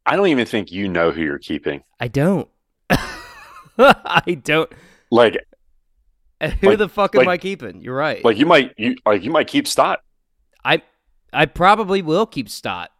[0.06, 1.84] I don't even think you know who you're keeping.
[2.00, 2.48] I don't.
[3.78, 4.72] I don't.
[5.10, 5.38] Like,
[6.62, 7.82] Who Like- the fuck am like- I keeping?
[7.82, 8.24] You're right.
[8.24, 10.02] like you might you like you might keep Stott.
[10.64, 10.82] I,
[11.34, 12.92] I probably will keep Stott.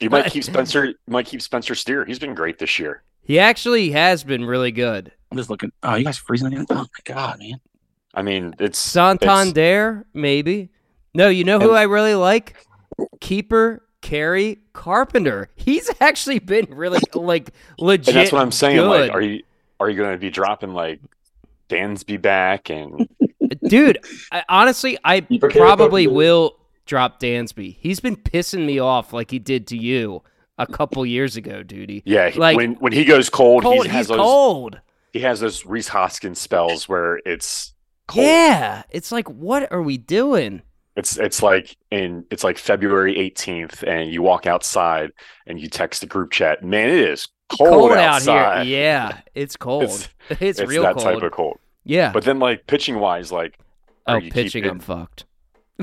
[0.00, 0.86] You might keep Spencer.
[0.86, 2.04] You might keep Spencer Steer.
[2.04, 3.02] He's been great this year.
[3.22, 5.12] He actually has been really good.
[5.30, 5.70] I'm just looking.
[5.82, 6.66] Oh, you guys freezing again?
[6.70, 7.60] Oh my god, man.
[8.14, 10.70] I mean, it's it's- Santander, maybe.
[11.14, 12.56] No, you know who And- I really like?
[13.20, 15.48] Keeper Kerry Carpenter.
[15.54, 18.08] He's actually been really like legit.
[18.08, 18.76] and that's what I'm saying.
[18.76, 18.88] Good.
[18.88, 19.42] Like, are you
[19.78, 21.00] are you going to be dropping like
[21.68, 23.08] Dansby back and
[23.68, 23.98] Dude,
[24.32, 27.76] I, honestly, I probably will drop Dansby.
[27.80, 30.22] He's been pissing me off like he did to you
[30.58, 32.02] a couple years ago, duty.
[32.06, 34.80] yeah, he- Like- when when he goes cold, Cold, he has he's those cold.
[35.12, 37.74] he has those Rhys Hoskins spells where it's
[38.08, 38.26] cold.
[38.26, 40.62] Yeah, it's like, what are we doing?
[40.94, 45.10] It's it's like in it's like February 18th, and you walk outside
[45.46, 46.62] and you text the group chat.
[46.62, 48.62] Man, it is cold, Cold, out here.
[48.64, 49.84] Yeah, it's cold.
[49.84, 50.08] It's,
[50.40, 51.04] It's, it's real that cold.
[51.04, 51.58] type of cold.
[51.84, 52.12] yeah.
[52.12, 53.58] But then, like pitching wise, like
[54.06, 55.24] oh, you pitching, I'm keeping fucked.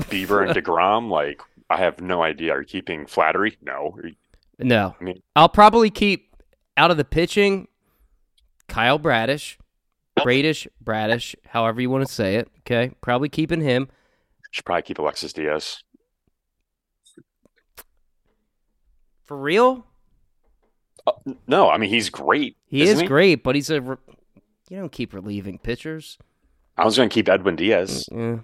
[0.04, 1.08] Bieber and Degrom?
[1.10, 2.52] Like I have no idea.
[2.54, 3.56] Are you keeping Flaherty?
[3.62, 3.96] No.
[4.02, 4.14] You-
[4.58, 6.34] No, I mean- I'll probably keep
[6.76, 7.68] out of the pitching.
[8.68, 9.58] Kyle Bradish,
[10.22, 12.48] Bradish, Bradish, however you want to say it.
[12.60, 13.88] Okay, probably keeping him.
[14.52, 15.82] Should probably keep Alexis Diaz.
[19.24, 19.86] For real,
[21.06, 21.12] Uh,
[21.46, 22.56] no, I mean he's great.
[22.66, 23.80] he is great, but he's a.
[23.80, 23.96] Re-
[24.68, 26.18] you don't keep relieving pitchers.
[26.76, 28.08] I was going to keep Edwin Diaz.
[28.12, 28.38] Yeah.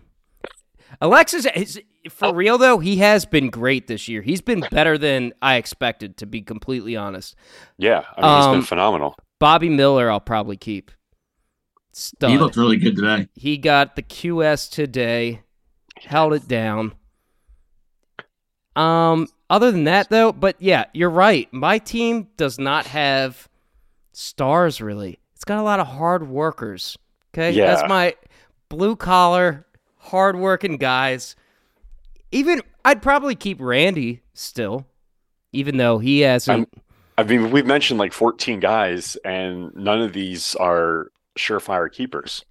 [1.01, 2.79] Alexis is for real though.
[2.79, 4.23] He has been great this year.
[4.23, 7.35] He's been better than I expected, to be completely honest.
[7.79, 9.15] Yeah, I mean he's Um, been phenomenal.
[9.39, 10.91] Bobby Miller, I'll probably keep.
[11.93, 12.31] Stud.
[12.31, 13.29] He looked really good today.
[13.35, 15.41] He got the QS today,
[15.99, 16.93] held it down.
[18.75, 21.51] Um, other than that, though, but yeah, you're right.
[21.53, 23.49] My team does not have
[24.13, 25.19] stars really.
[25.35, 26.97] It's got a lot of hard workers.
[27.35, 27.67] Okay, Yeah.
[27.75, 28.15] that's my
[28.69, 29.67] blue collar,
[30.07, 31.37] hard working guys.
[32.33, 34.87] Even I'd probably keep Randy still,
[35.53, 36.69] even though he hasn't.
[37.19, 42.45] I mean, we've mentioned like 14 guys, and none of these are surefire keepers.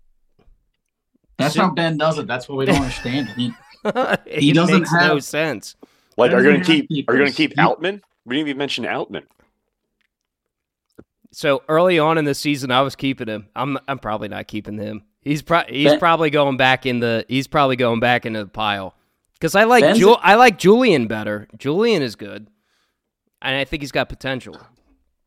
[1.38, 2.28] That's Sim- how Ben does it.
[2.28, 3.30] That's what we don't understand.
[3.30, 3.52] He,
[3.86, 5.76] it he doesn't makes no have- sense.
[6.18, 7.10] Like, are you going to Doesn't have keep?
[7.10, 8.02] Are you going to keep He- Outman?
[8.26, 9.24] We didn't even mention Outman.
[11.32, 13.48] So early on in the season, I was keeping him.
[13.56, 15.04] I'm I'm probably not keeping him.
[15.26, 18.50] He's pro- he's Ben- probably going back in the he's probably going back into the
[18.50, 18.96] pile
[19.34, 21.48] because I like Ju- I like Julien better.
[21.58, 22.48] Julien is good,
[23.42, 24.56] and I think he's got potential.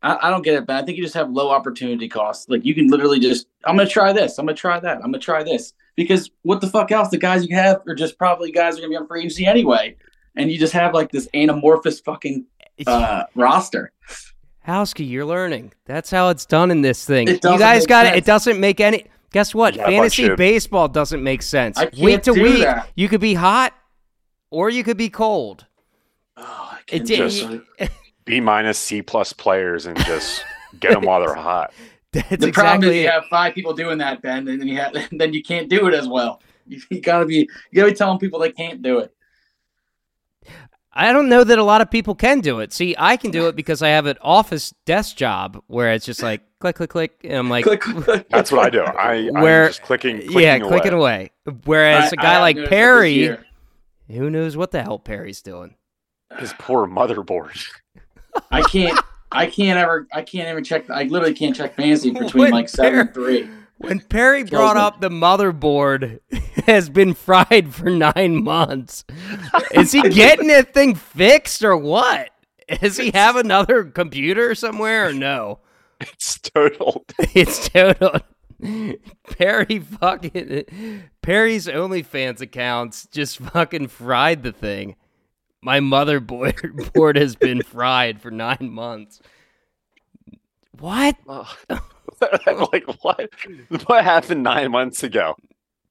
[0.00, 0.76] I, I don't get it, Ben.
[0.76, 2.48] I think you just have low opportunity costs.
[2.48, 4.38] Like you can literally just, I'm gonna try this.
[4.38, 4.98] I'm gonna try that.
[4.98, 5.74] I'm gonna try this.
[5.96, 7.08] Because what the fuck else?
[7.08, 9.96] The guys you have are just probably guys are gonna be on free agency anyway.
[10.37, 12.46] And you just have like this anamorphous fucking
[12.87, 13.90] uh, roster.
[14.64, 15.72] Howski, you're learning.
[15.87, 17.26] That's how it's done in this thing.
[17.26, 18.14] You guys got it.
[18.14, 19.06] It doesn't make any.
[19.32, 19.74] Guess what?
[19.74, 21.76] You got a Fantasy baseball doesn't make sense.
[21.78, 22.88] I can't week to do week, that.
[22.96, 23.74] you could be hot,
[24.50, 25.66] or you could be cold.
[26.36, 27.88] Oh, I It can't did- do.
[28.24, 30.44] B minus C plus players and just
[30.80, 31.72] get them while they're hot.
[32.12, 33.10] That's the problem is exactly you it.
[33.12, 35.94] have five people doing that, Ben, and then you have then you can't do it
[35.94, 36.42] as well.
[36.66, 37.36] You, you gotta be
[37.70, 39.14] you gotta be telling people they can't do it.
[40.92, 42.72] I don't know that a lot of people can do it.
[42.72, 46.22] See, I can do it because I have an office desk job where it's just
[46.22, 47.20] like click, click, click.
[47.24, 48.28] And I'm like, Click, click.
[48.30, 48.82] That's what I do.
[48.82, 50.68] I Where- I'm just clicking, clicking yeah, away.
[50.68, 51.30] clicking away.
[51.64, 53.38] Whereas a I- I guy have like noticed it this Perry,
[54.16, 55.74] who knows what the hell Perry's doing?
[56.38, 57.58] His poor motherboard.
[58.50, 58.98] I can't.
[59.32, 60.06] I can't ever.
[60.12, 60.88] I can't even check.
[60.90, 63.48] I literally can't check fantasy between When like seven and three.
[63.78, 64.82] When Perry brought me.
[64.82, 66.18] up the motherboard
[66.66, 69.04] has been fried for nine months,
[69.72, 72.30] is he getting that thing fixed or what?
[72.80, 75.60] Does he have another computer somewhere or no?
[76.00, 77.04] It's total.
[77.34, 78.20] It's total.
[79.30, 80.64] Perry fucking
[81.22, 84.96] Perry's OnlyFans accounts just fucking fried the thing.
[85.62, 89.20] My motherboard board has been fried for nine months.
[90.78, 91.16] What?
[91.28, 93.30] like what?
[93.87, 95.37] What happened nine months ago?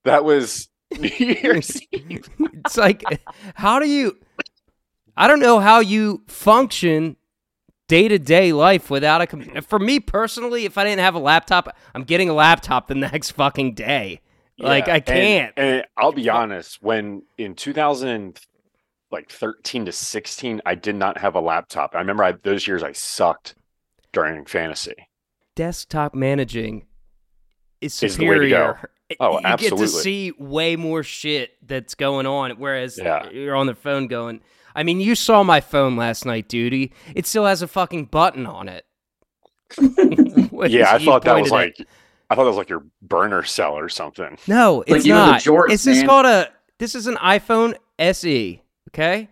[0.04, 2.30] That was New Year's Eve.
[2.66, 3.04] It's like,
[3.56, 4.18] how do you?
[5.16, 7.18] I don't know how you function
[7.88, 9.62] day to day life without a computer.
[9.62, 13.32] For me personally, if I didn't have a laptop, I'm getting a laptop the next
[13.32, 14.22] fucking day.
[14.60, 15.54] Like Yeah, I can't.
[15.58, 18.40] And, I'll be honest, when in 2000,
[19.12, 21.96] like 13 to 16, I did not have a laptop.
[21.96, 23.56] I remember I, those years I sucked
[24.12, 24.96] during fantasy.
[25.56, 26.86] desktop managing
[27.82, 28.74] is Is the way to go.
[28.76, 28.90] superior.
[29.22, 33.30] Oh, you get to see way more shit that's going on, whereas Yeah.
[33.30, 34.42] you're on the phone going.
[34.78, 36.94] I mean, you saw my phone last night, duty.
[37.16, 38.86] It still has a fucking button on it.
[40.70, 41.88] Yeah, I thought that was pointed at- like,
[42.30, 44.38] I thought that was like your burner cell or something.
[44.48, 45.42] No, Like it's you know the not.
[45.42, 46.08] jorts, it's just man.
[46.08, 46.50] called a.
[46.80, 48.62] This is an iPhone SE.
[48.90, 49.30] Okay,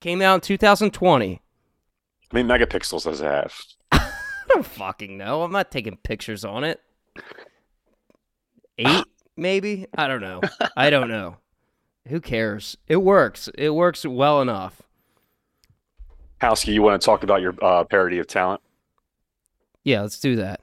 [0.00, 1.34] came out in 2020.
[1.34, 1.40] How
[2.32, 3.54] many megapixels does it have?
[3.92, 4.10] I
[4.48, 5.42] don't fucking know.
[5.42, 6.80] I'm not taking pictures on it.
[8.78, 9.04] Eight,
[9.36, 9.86] maybe.
[9.96, 10.40] I don't know.
[10.76, 11.36] I don't know.
[12.08, 12.76] Who cares?
[12.88, 13.48] It works.
[13.56, 14.82] It works well enough.
[16.40, 18.60] Howski, you want to talk about your uh, parody of talent?
[19.84, 20.60] Yeah, let's do that.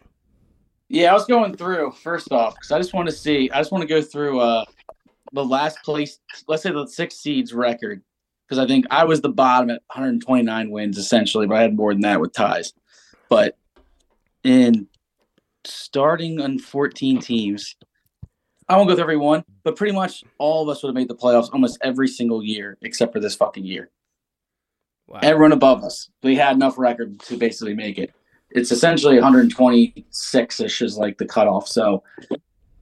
[0.90, 3.50] Yeah, I was going through first off because I just want to see.
[3.52, 4.66] I just want to go through uh
[5.34, 6.20] the last place.
[6.48, 8.02] Let's say the six seeds record
[8.48, 11.94] because I think I was the bottom at 129 wins essentially, but I had more
[11.94, 12.74] than that with ties.
[13.30, 13.56] But
[14.44, 14.88] in
[15.64, 17.76] starting on 14 teams,
[18.70, 21.08] I won't go through every one, but pretty much all of us would have made
[21.08, 23.90] the playoffs almost every single year except for this fucking year.
[25.08, 25.20] Wow.
[25.24, 28.14] Everyone above us, we had enough record to basically make it.
[28.52, 31.68] It's essentially 126 ish is like the cutoff.
[31.68, 32.04] So,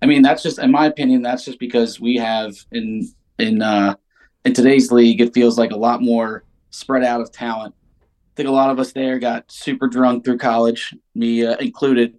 [0.01, 3.95] I mean, that's just, in my opinion, that's just because we have in in uh,
[4.43, 7.75] in today's league, it feels like a lot more spread out of talent.
[8.01, 12.17] I think a lot of us there got super drunk through college, me uh, included,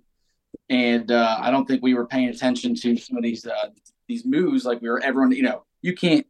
[0.68, 3.68] and uh, I don't think we were paying attention to some of these uh,
[4.06, 4.64] these moves.
[4.64, 6.26] Like we were, everyone, you know, you can't.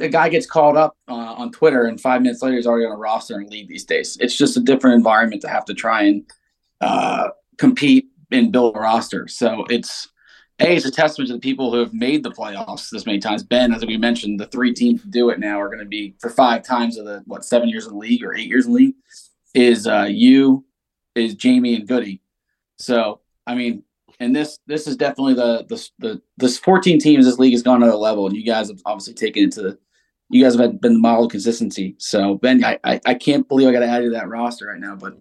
[0.00, 2.92] A guy gets called up uh, on Twitter, and five minutes later, he's already on
[2.92, 4.16] a roster and lead these days.
[4.20, 6.24] It's just a different environment to have to try and
[6.80, 9.28] uh, compete and build a roster.
[9.28, 10.08] So it's
[10.60, 13.42] a it's a testament to the people who have made the playoffs this many times.
[13.42, 16.14] Ben, as we mentioned, the three teams to do it now are going to be
[16.20, 18.72] for five times of the what seven years in the league or eight years in
[18.72, 18.94] the league.
[19.54, 20.64] Is uh, you,
[21.14, 22.20] is Jamie and Goody.
[22.76, 23.82] So I mean,
[24.20, 27.80] and this this is definitely the the the this 14 teams this league has gone
[27.80, 29.78] to a level, and you guys have obviously taken it to the.
[30.28, 31.94] You guys have been the model of consistency.
[31.98, 34.66] So Ben, I, I I can't believe I got to add you to that roster
[34.66, 35.16] right now, but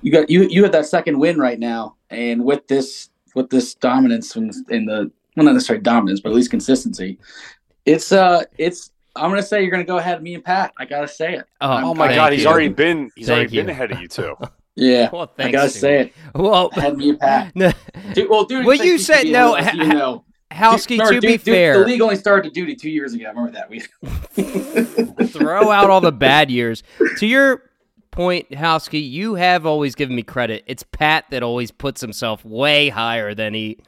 [0.00, 3.74] you got you you had that second win right now, and with this with this
[3.74, 7.18] dominance in, in the well not necessarily dominance, but at least consistency,
[7.84, 10.72] it's uh it's I'm gonna say you're gonna go ahead of me and Pat.
[10.78, 11.44] I gotta say it.
[11.60, 14.34] Oh my thank god, he's already been he's Thank already been ahead of you too.
[14.80, 15.80] Yeah, Well, I thanks, gotta dude.
[15.80, 16.12] say it.
[16.34, 17.52] Well, Ahead of me and Pat.
[17.56, 17.72] no,
[18.14, 22.00] Dude, well, dude, Well, you said- no, ha- You know, to be fair, the league
[22.00, 23.26] only started to duty two years ago.
[23.26, 23.68] I remember that.
[23.70, 23.80] We
[25.26, 26.82] throw out all the bad years.
[27.18, 27.62] To your
[28.10, 30.64] point, Howski, you have always given me credit.
[30.66, 33.78] It's Pat that always puts himself way higher than he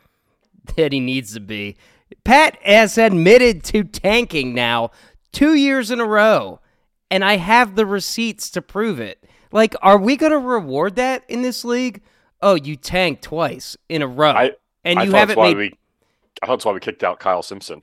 [0.77, 1.77] than he needs to be.
[2.25, 4.91] Pat has admitted to tanking now
[5.33, 6.61] two years in a row,
[7.11, 9.25] and I have the receipts to prove it.
[9.53, 12.03] Like, are we going to reward that in this league?
[12.43, 14.53] Oh, you tanked twice in a row, I
[14.85, 15.57] and I you haven't that's why made.
[15.57, 15.75] we
[16.43, 17.83] I thought that's why we kicked out Kyle Simpson.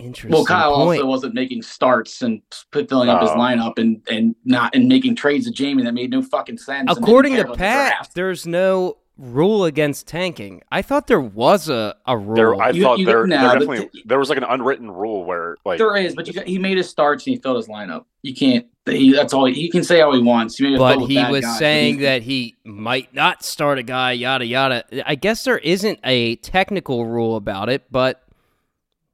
[0.00, 1.00] Interesting well, Kyle point.
[1.00, 2.40] also wasn't making starts and
[2.72, 6.10] put filling up his lineup and and not and making trades to Jamie that made
[6.10, 6.90] no fucking sense.
[6.90, 10.62] According to about the Pat, there's no rule against tanking.
[10.72, 12.34] I thought there was a, a rule.
[12.34, 14.90] There, I You- thought you- there, no, there but definitely there was like an unwritten
[14.90, 17.68] rule where like There is, but you he made his starts and he filled his
[17.68, 18.06] lineup.
[18.22, 18.66] You can't.
[18.86, 19.44] He, that's all.
[19.44, 20.56] He, he can say all he wants.
[20.56, 24.44] He but he was guys, saying he- that he might not start a guy, yada
[24.46, 24.84] yada.
[25.08, 28.22] I guess there isn't a technical rule about it, but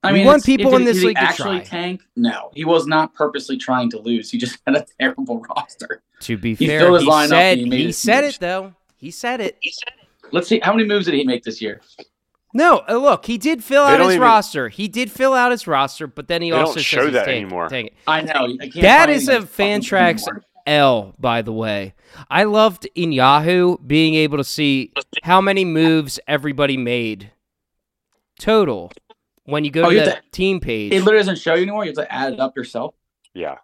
[0.02, 1.64] I mean, want people did- in this did he league to actually try.
[1.64, 2.02] tank.
[2.14, 4.30] No, he was not purposely trying to lose.
[4.30, 6.00] He just had a terrible roster.
[6.20, 7.94] to be He fair, filled his he lineup said it he made
[8.96, 9.56] he said it.
[9.60, 10.08] He said it.
[10.32, 11.80] Let's see how many moves did he make this year.
[12.54, 14.68] No, uh, look, he did fill They out his even- roster.
[14.68, 17.26] He did fill out his roster, but then he They don't also says show that
[17.26, 17.68] taking- anymore.
[17.68, 17.94] taking it.
[18.06, 18.32] I know.
[18.60, 20.22] I can't That find is any a fucking Fantrax.
[20.66, 21.94] L, by the way.
[22.28, 24.92] I loved in Yahoo being able to see
[25.22, 27.30] how many moves everybody made
[28.38, 28.90] total
[29.44, 30.92] when you go Oh, to you the to- team page.
[30.92, 31.84] It literally doesn't show you anymore.
[31.84, 32.94] You have to add it up yourself.
[33.34, 33.58] Yeah.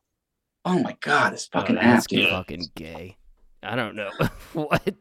[0.65, 2.29] Oh my god, this Oh, fucking that's app, dude.
[2.29, 3.17] fucking gay.
[3.65, 4.11] I don't know
[4.53, 4.95] what.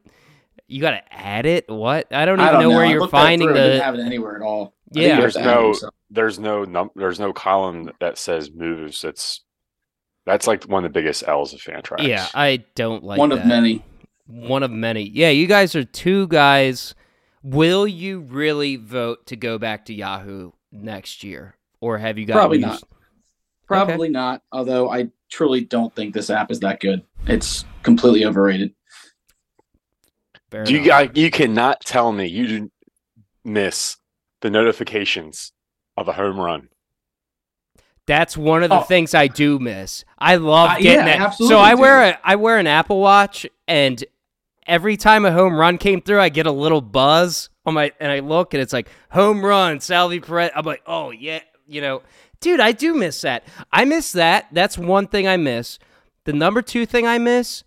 [0.71, 1.69] You gotta add it?
[1.69, 2.13] What?
[2.13, 3.83] I don't I even don't know, where I you're finding through, it didn't the.
[3.83, 4.73] have it anywhere at all.
[4.91, 5.19] Yeah.
[5.19, 9.03] There's no- added, so- There's no num there's no column that says moves.
[9.03, 9.41] It's
[10.25, 12.07] that's like one of the biggest L's of Fantrax.
[12.07, 13.39] Yeah, I don't like one that.
[13.39, 13.83] of many.
[14.27, 15.03] One of many.
[15.09, 16.95] Yeah, you guys are two guys.
[17.43, 22.33] Will you really vote to go back to Yahoo next year, or have you got
[22.35, 22.83] Probably used- not.
[23.67, 24.41] Probably not.
[24.51, 27.03] Although I truly don't think this app is that good.
[27.27, 28.73] It's completely overrated.
[30.51, 30.87] Fair Do you enough.
[30.87, 32.73] guys, you cannot tell me you didn't
[33.43, 33.97] miss
[34.41, 35.53] the notifications
[35.97, 36.67] of a home run.
[38.07, 38.83] That's one of the Oh.
[38.83, 40.03] things I do miss.
[40.17, 41.33] I love Uh, getting yeah, that.
[41.35, 44.03] So I wear a I wear an Apple Watch, and
[44.67, 48.11] every time a home run came through, I get a little buzz on my, and
[48.11, 50.51] I look, and it's like home run, Salvy Perez.
[50.55, 52.01] I'm like, oh yeah, you know,
[52.41, 53.43] dude, I do miss that.
[53.71, 54.47] I miss that.
[54.51, 55.77] That's one thing I miss.
[56.25, 57.63] The number two thing I miss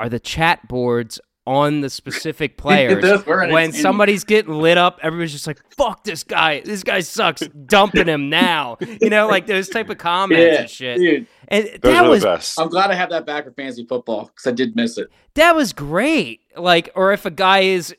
[0.00, 3.24] are the chat boards on the specific players.
[3.26, 6.60] When somebody's getting lit up, everybody's just like, "Fuck this guy!
[6.60, 7.42] This guy sucks!
[7.66, 10.98] Dumping him now!" You know, like those type of comments Yeah, and shit.
[10.98, 11.26] dude.
[11.48, 12.58] And Those that was best.
[12.58, 15.08] i'm glad I have that back for fantasy football because I did miss it.
[15.34, 16.40] that was great.
[16.56, 17.94] Like, or if a guy is,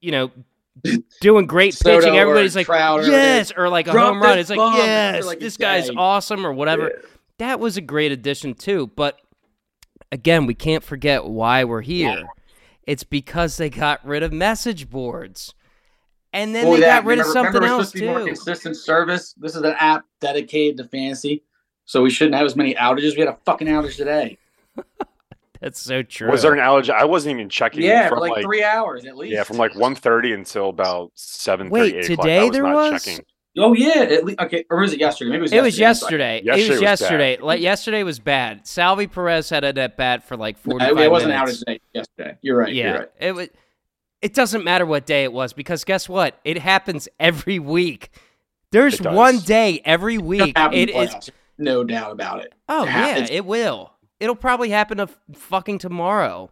[0.00, 0.30] you know,
[1.20, 4.38] doing great Soto pitching, everybody's like, Trout or "Yes," or like a home run.
[4.38, 6.84] It's like, bomb "Yes, like, this guy's day." awesome," or whatever.
[6.94, 7.08] Yeah.
[7.38, 8.90] That was a great addition too.
[8.96, 9.18] But
[10.12, 12.24] again, we can't forget why we're here.
[12.90, 15.54] It's because they got rid of message boards.
[16.32, 18.18] And then Boy, they that- got rid of something remember else supposed to be more
[18.18, 18.26] too.
[18.26, 19.32] consistent service.
[19.34, 21.44] This is an app dedicated to fantasy,
[21.84, 23.14] so we shouldn't have as many outages.
[23.14, 24.38] We had a fucking outage today.
[25.60, 26.32] That's so true.
[26.32, 26.90] Was there an allergy?
[26.90, 27.82] I wasn't even checking.
[27.82, 29.34] Yeah, from for like, three hours at least.
[29.34, 32.16] Yeah, from like 1.30 until about seven Wait, thirty.
[32.16, 33.04] today I was there not was?
[33.04, 33.24] checking.
[33.58, 34.64] Oh yeah, at least, okay.
[34.70, 35.30] Or was it yesterday?
[35.30, 35.52] Maybe it was.
[35.52, 36.40] It was yesterday.
[36.44, 36.44] yesterday.
[36.44, 36.90] Yesterday it was was bad.
[36.90, 37.36] yesterday.
[37.40, 38.66] Like yesterday was bad.
[38.66, 41.56] Salvy Perez had it at bat for like No, forty it, it wasn't minutes.
[41.56, 41.80] outage today.
[41.92, 42.38] Yesterday.
[42.42, 42.72] You're right.
[42.72, 43.08] yeah, You're right.
[43.18, 43.48] it was.
[44.22, 46.38] It doesn't matter what day it was because guess what?
[46.44, 48.10] It happens every week.
[48.70, 50.56] There's one day every week.
[50.56, 51.30] Happen in It is.
[51.58, 52.54] No doubt about it.
[52.68, 53.92] Oh It yeah, it will.
[54.20, 56.50] It'll probably happen to fucking tomorrow.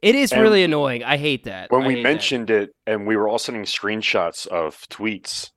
[0.00, 1.04] It is And really annoying.
[1.04, 1.70] I hate that.
[1.70, 2.08] When I we hate that.
[2.08, 5.50] mentioned it, and we were all sending screenshots of tweets,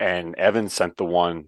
[0.00, 1.46] and Evan sent the one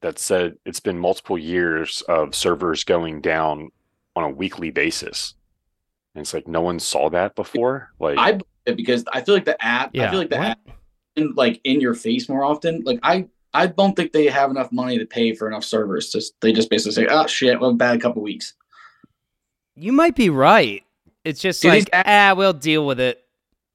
[0.00, 3.70] that said it's been multiple years of servers going down
[4.14, 5.34] on a weekly basis.
[6.14, 7.90] And it's like no one saw that before.
[7.98, 8.40] Like I
[8.72, 9.90] because I feel like the app.
[9.92, 10.48] yeah, I feel like the what?
[10.48, 10.58] app,
[11.16, 12.82] in, like in your face more often.
[12.84, 16.10] Like I, I don't think they have enough money to pay for enough servers.
[16.10, 18.54] Just they just basically say, "Oh shit, well, bad couple weeks."
[19.76, 20.82] You might be right.
[21.24, 23.24] It's just Dude, these like ah, we'll deal with it.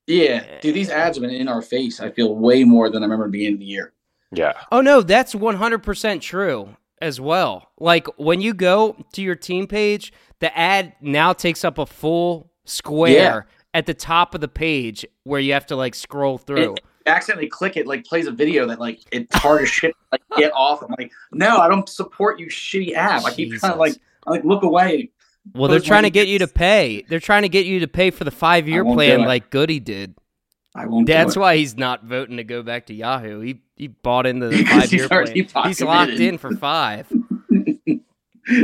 [0.08, 2.02] Yeah, dude, these ads have been in our face.
[2.02, 3.93] I feel way more than I remember at the beginning of the year.
[4.34, 7.70] Yeah, Oh no, that's 100% true as well.
[7.80, 12.52] Like when you go to your team page, the ad now takes up a full
[12.66, 16.76] square at the top of the page where you have to like scroll through.
[17.06, 19.96] accidentally click it, like plays a video that like it's hard as shit.
[20.12, 20.82] Like get off.
[20.82, 23.26] I'm like, no, I don't support you, shitty app.
[23.26, 23.96] I keep trying to like,
[24.28, 25.10] I, like look away.
[25.54, 27.04] well, they're trying to get you to pay.
[27.10, 30.16] They're trying to get you to pay for the 5-year plan like Goody did.
[30.76, 31.06] I won't.
[31.08, 33.40] That's why he's not voting to go back to Yahoo.
[33.42, 35.68] He he bought into the 5-year already plan.
[35.68, 36.38] He's locked in.
[36.38, 37.12] for 5.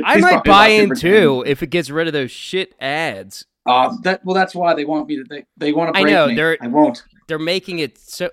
[0.04, 3.46] I He's might buy in too if it gets rid of those shit ads.
[3.66, 5.24] Uh, that well, that's why they want me to.
[5.30, 6.36] They, they want to I know, me.
[6.36, 7.04] they're- I won't.
[7.28, 8.30] they're making it so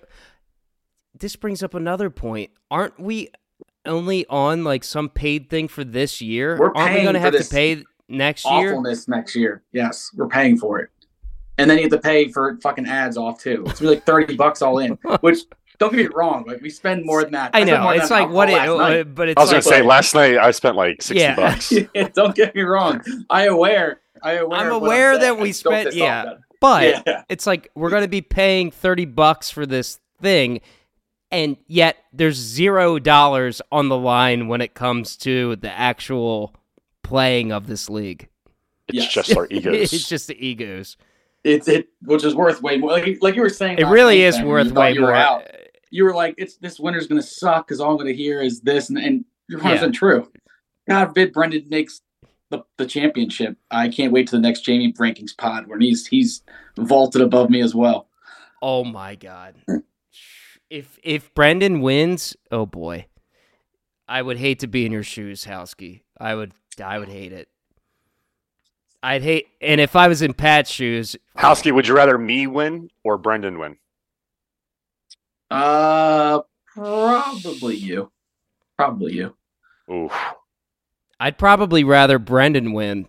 [1.18, 3.28] this brings up another point aren't we
[3.86, 7.20] only on like some paid thing for this year We're aren't we paying going to
[7.20, 9.62] have to pay next year Awfulness next year.
[9.72, 10.90] Yes, we're paying for it,
[11.58, 13.64] and then you have to pay for fucking ads off too.
[13.66, 14.92] It's gonna be like thirty bucks all in.
[15.20, 15.40] Which
[15.78, 17.50] don't get me wrong, like we spend more than that.
[17.52, 19.14] i spent know more it's that like what it, night.
[19.14, 21.36] but it's I was like, gonna say last night I spent like sixty Yeah.
[21.36, 21.72] bucks.
[22.14, 23.02] don't get me wrong.
[23.28, 24.00] I aware.
[24.22, 24.58] I aware.
[24.58, 26.34] I'm of what aware that we spent- yeah.
[26.60, 27.22] but Yeah.
[27.28, 30.62] it's like we're going to be paying 30 bucks for this thing
[31.30, 36.54] and yet there's zero dollars on the line when it comes to the actual
[37.02, 38.28] playing of this league
[38.88, 39.12] It's Yes.
[39.12, 39.92] just our egos.
[39.92, 40.96] it's just the egos
[41.46, 42.90] It's it, which is worth way more.
[42.90, 45.44] Like, like you were saying, it really is worth way you more out.
[45.90, 48.88] You were like, "It's this winter's gonna suck because all I'm gonna hear is this,"
[48.88, 49.92] and, and you're 100 Yeah.
[49.92, 50.32] true.
[50.88, 52.00] God forbid Brendan makes
[52.50, 53.56] the, the championship.
[53.70, 56.42] I can't wait to the next Jamie rankings pod where he's he's
[56.76, 58.08] vaulted above me as well.
[58.60, 59.54] Oh my god.
[60.68, 63.06] If if Brendan wins, oh boy.
[64.08, 66.02] I would hate to be in your shoes, Howsky.
[66.18, 67.48] I would I would hate it.
[69.06, 72.90] I'd hate and if I was in Pat's shoes, Howsky, would you rather me win
[73.04, 73.76] or Brendan win?
[75.48, 76.40] Uh,
[76.74, 78.10] probably you.
[78.76, 79.36] Probably you.
[79.88, 80.10] Ooh,
[81.20, 83.06] I'd probably rather Brendan win.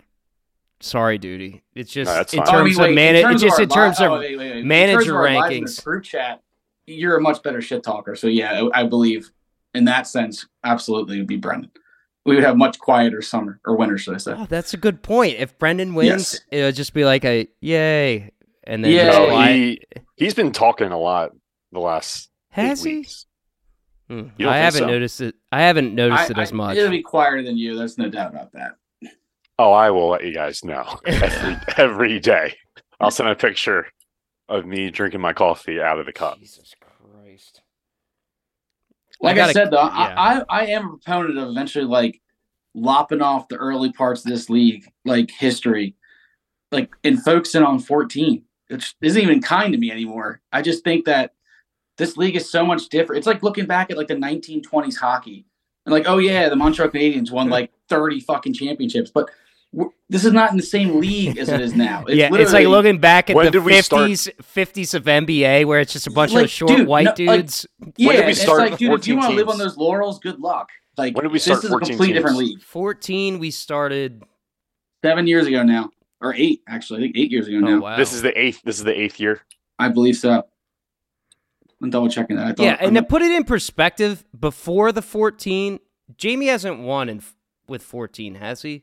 [0.81, 1.63] Sorry, duty.
[1.73, 2.47] It's just that's in fine.
[2.47, 3.15] Oh, I terms mean, of wait, man.
[3.15, 4.65] in It's just in terms li- of oh, wait, wait, wait.
[4.65, 5.83] Manager terms of our live in the rankings.
[5.83, 6.43] Group chat.
[6.85, 8.15] You're a much better shit talker.
[8.15, 9.31] So yeah, I I believe
[9.73, 11.71] in that sense, absolutely, it would be Brendan.
[12.27, 14.33] We would have much quieter summer or winter, should I say?
[14.37, 15.37] Oh, that's a good point.
[15.39, 16.39] If Brendan wins, Yes.
[16.51, 18.31] it'll just be like a yay,
[18.65, 19.05] and then Yay.
[19.05, 19.55] just no, quiet.
[19.55, 19.81] he
[20.17, 21.31] he's been talking a lot
[21.71, 22.97] the last has eight he?
[22.97, 23.25] weeks.
[24.09, 24.27] Hmm.
[24.45, 24.87] I haven't so?
[24.87, 25.35] noticed it.
[25.51, 26.77] I haven't noticed it I- as I- much.
[26.77, 27.77] It'll be quieter than you.
[27.77, 28.71] There's no doubt about that.
[29.59, 32.55] Oh, I will let you guys know every every day.
[32.99, 33.87] I'll send a picture
[34.49, 36.39] of me drinking my coffee out of the cup.
[36.39, 36.86] Jesus Christ!
[39.21, 40.15] Like I, gotta- said though, yeah.
[40.17, 42.21] I, I I am a proponent of eventually like
[42.73, 45.95] lopping off the early parts of this league, like history,
[46.71, 50.41] like and focusing on 14, which isn't even kind to me anymore.
[50.51, 51.33] I just think that
[51.97, 53.17] this league is so much different.
[53.17, 55.45] It's like looking back at like the 1920s hockey
[55.85, 59.29] and like, oh yeah, the Montreal Canadiens won like 30 fucking championships, but
[60.09, 62.05] this is not in the same league as it is now.
[62.07, 65.65] yeah, it's like looking back at When the did we start- fifties, fifties of NBA,
[65.65, 67.67] where it's just a bunch Like, of short dude, white no, like, dudes.
[67.97, 70.19] Yeah, When did we it's like, dude, if you want to live on those laurels,
[70.19, 70.69] good luck.
[70.97, 72.61] Like, When did we start this is a 14 complete different league.
[72.61, 74.23] Fourteen, we started.
[75.05, 75.91] Seven years ago now,
[76.21, 76.99] or eight actually.
[76.99, 77.79] I think eight years ago Oh now.
[77.79, 77.97] wow!
[77.97, 78.61] This is the eighth.
[78.63, 79.41] This is the eighth year.
[79.77, 80.43] I believe so.
[81.81, 82.59] I'm double checking that.
[82.59, 85.79] I yeah, and to I'm- put it in perspective, before the fourteen,
[86.17, 87.21] Jamie hasn't won in,
[87.67, 88.81] with fourteen, has he?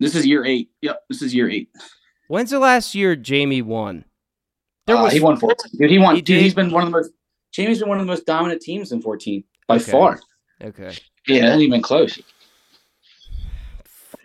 [0.00, 0.70] This is year eight.
[0.82, 1.68] Yep, this is year eight.
[2.28, 4.04] When's the last year Jamie won?
[4.86, 5.72] There Uh, was he won 14.
[5.78, 6.14] Dude, he won.
[6.16, 7.10] He dude, he's been one of the most.
[7.52, 9.90] Jamie's been one of the most dominant teams in 14 by Okay.
[9.90, 10.20] far.
[10.62, 10.92] okay.
[11.26, 12.18] Yeah, it hasn't even close.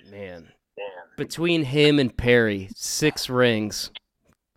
[0.10, 0.50] Man,
[1.18, 3.92] between him and Perry, six rings.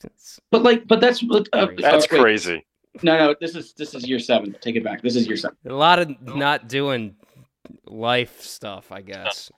[0.03, 2.21] It's- But like, but that's uh, uh, That's wait.
[2.21, 2.67] crazy.
[3.03, 4.55] No, no, this is this is year seven.
[4.61, 5.03] Take it back.
[5.03, 5.57] This is year seven.
[5.67, 7.17] A lot of not doing
[7.87, 9.51] life stuff, I guess,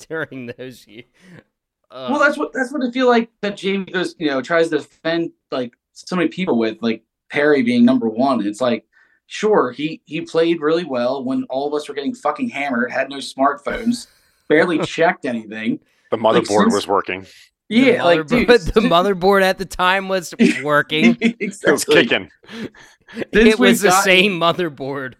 [0.08, 1.04] during those years.
[1.90, 4.68] Uh, well, that's what that's what I feel like that Jamie goes, you know, tries
[4.70, 8.46] to defend like so many people with like Perry being number one.
[8.46, 8.86] It's like,
[9.26, 13.10] sure, he he played really well when all of us were getting fucking hammered, had
[13.10, 14.06] no smartphones,
[14.48, 15.80] barely checked anything.
[16.12, 17.26] The motherboard since- was working.
[17.68, 21.16] Yeah, like motherboard- dude, the motherboard at the time was working.
[21.20, 22.28] It was kicking.
[22.52, 25.14] Since it was the gotten- same motherboard.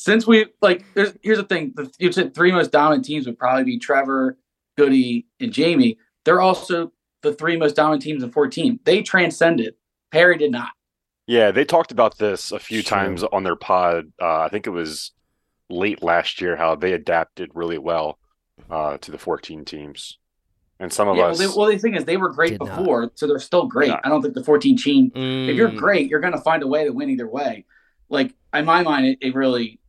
[0.00, 3.38] Since we like, there's here's the thing: the you said three most dominant teams would
[3.38, 4.38] probably be Trevor,
[4.78, 5.98] Goody, and Jamie.
[6.24, 6.92] They're also
[7.22, 8.80] the three most dominant teams in 14.
[8.84, 9.74] They transcended.
[10.10, 10.70] Perry did not.
[11.26, 12.82] Yeah, they talked about this a few Sure.
[12.82, 14.12] times on their pod.
[14.20, 15.12] Uh, I think it was
[15.70, 18.18] late last year how they adapted really well
[18.70, 20.18] uh, to the 14 teams.
[20.80, 22.62] And some of Yeah, well, us, they, well, the thing is, they were great Did
[22.62, 22.68] not.
[22.68, 23.88] before, so they're still great.
[23.88, 24.00] Yeah.
[24.04, 25.12] I don't think the 14 team.
[25.46, 27.66] If you're Mm, great, you're going to find a way to win either way.
[28.08, 29.79] Like in my mind, it, it really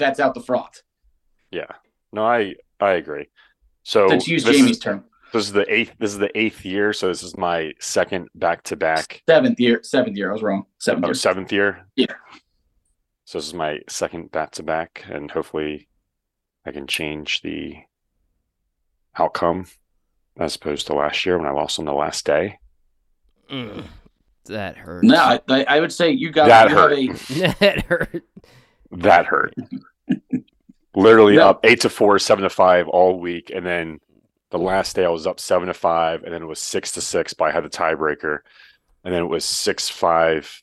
[0.00, 0.70] vets out the fraud.
[1.52, 1.70] yeah,
[2.12, 3.28] no, I I agree.
[3.84, 5.04] So Let's use this Jamie's is, term.
[5.32, 5.92] this is the eighth.
[6.00, 6.92] This is the eighth year.
[6.92, 9.22] So this is my second back to back.
[9.28, 10.30] Seventh year, seventh year.
[10.30, 10.64] I was wrong.
[10.78, 11.14] Seventh Oh, year.
[11.14, 11.86] seventh year.
[11.96, 12.06] Yeah.
[13.26, 15.88] So this is my second back to back, and hopefully,
[16.66, 17.76] I can change the
[19.18, 19.66] outcome
[20.38, 22.58] as opposed to last year when I lost on the last day.
[23.50, 23.84] mm,
[24.46, 25.06] that hurts.
[25.06, 26.92] No, I, I I would say you got That you hurt.
[26.92, 28.22] a that hurt.
[28.92, 29.54] That hurt.
[30.94, 31.48] Literally No.
[31.50, 34.00] up eight to four, seven to five all week, and then
[34.50, 37.00] the last day I was up seven to five, and then it was six to
[37.00, 38.38] six, but I had the tiebreaker,
[39.04, 40.62] and then it was six five,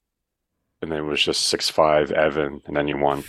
[0.81, 3.23] and then it was just six five Evan, and then you won.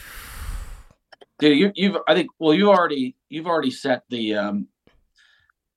[1.39, 4.66] dude you, you've i think well you already you've already set the um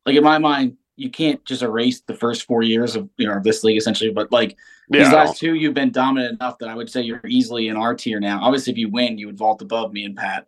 [0.08, 3.38] like in my mind you can't just erase the first four years of you know
[3.38, 4.58] of this league essentially but like
[4.90, 7.78] Yeah, these last two you've been dominant enough that i would say you're easily in
[7.78, 8.42] our tier now.
[8.42, 10.48] Obviously if you win you would vault above me and pat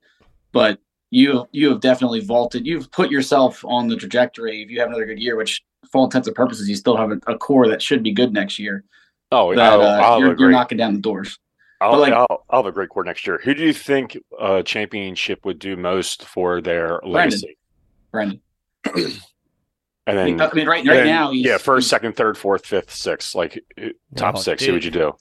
[0.52, 0.80] but
[1.10, 4.62] you you have definitely vaulted you've put yourself on the trajectory.
[4.62, 7.12] If you have another good year which for all intents and purposes you still have
[7.12, 8.84] a, a core that should be good next year
[9.32, 11.38] oh, that I'll, uh, I'll, you're, a you're knocking down the doors.
[11.82, 13.42] I'll, like- I'll, I'll have a great core next year.
[13.44, 17.58] Who do you think uh, championship would do most for their legacy?
[18.12, 18.40] brendan
[20.06, 22.16] And I then, mean, I mean right right then, now he's, yeah, first, he's- second,
[22.18, 24.64] third, fourth, fifth, sixth, like uh, top Oh, six.
[24.64, 25.14] Who would you do?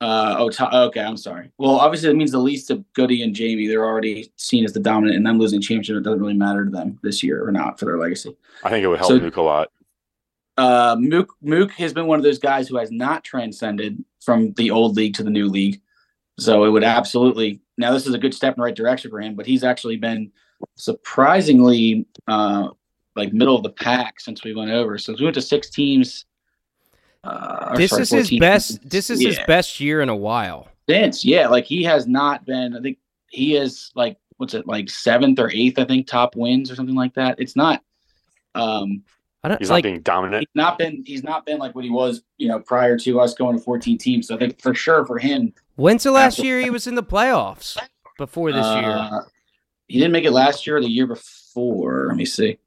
[0.00, 1.00] Uh, oh, Ty- okay.
[1.00, 1.50] I'm sorry.
[1.58, 3.66] Well, obviously, it means the least of Goody and Jamie.
[3.66, 5.96] They're already seen as the dominant, and them losing championship.
[5.96, 8.34] It doesn't really matter to them this year or not for their legacy.
[8.64, 9.68] I think it would help So- Mook a lot.
[10.56, 14.70] Uh, Mook Mook has been one of those guys who has not transcended from the
[14.70, 15.80] old league to the new league.
[16.38, 19.20] So it would absolutely now this is a good step in the right direction for
[19.20, 20.30] him, but he's actually been
[20.76, 22.68] surprisingly uh
[23.16, 24.96] like middle of the pack since we went over.
[24.98, 26.24] Since we went to six teams.
[27.24, 28.68] Uh, This sorry, is his best.
[28.80, 28.90] teams.
[28.90, 30.68] This is his best year in a while.
[30.88, 31.24] since.
[31.24, 32.76] Yeah, like he has not been.
[32.76, 32.98] I think
[33.30, 35.78] he is like what's it like seventh or eighth?
[35.78, 37.38] I think top wins or something like that.
[37.38, 37.82] It's not.
[38.54, 39.02] Um,
[39.44, 39.84] I don't He's like.
[39.84, 40.40] not being dominant.
[40.42, 41.02] he's not been.
[41.06, 42.22] He's not been like what he was.
[42.38, 44.28] You know, prior to us going to fourteen teams.
[44.28, 45.52] So I think for sure for him.
[45.76, 47.76] when's the last year he was in the playoffs?
[48.18, 49.20] Before this year, uh,
[49.88, 52.06] he didn't make it last year or the year before.
[52.08, 52.58] Let me see.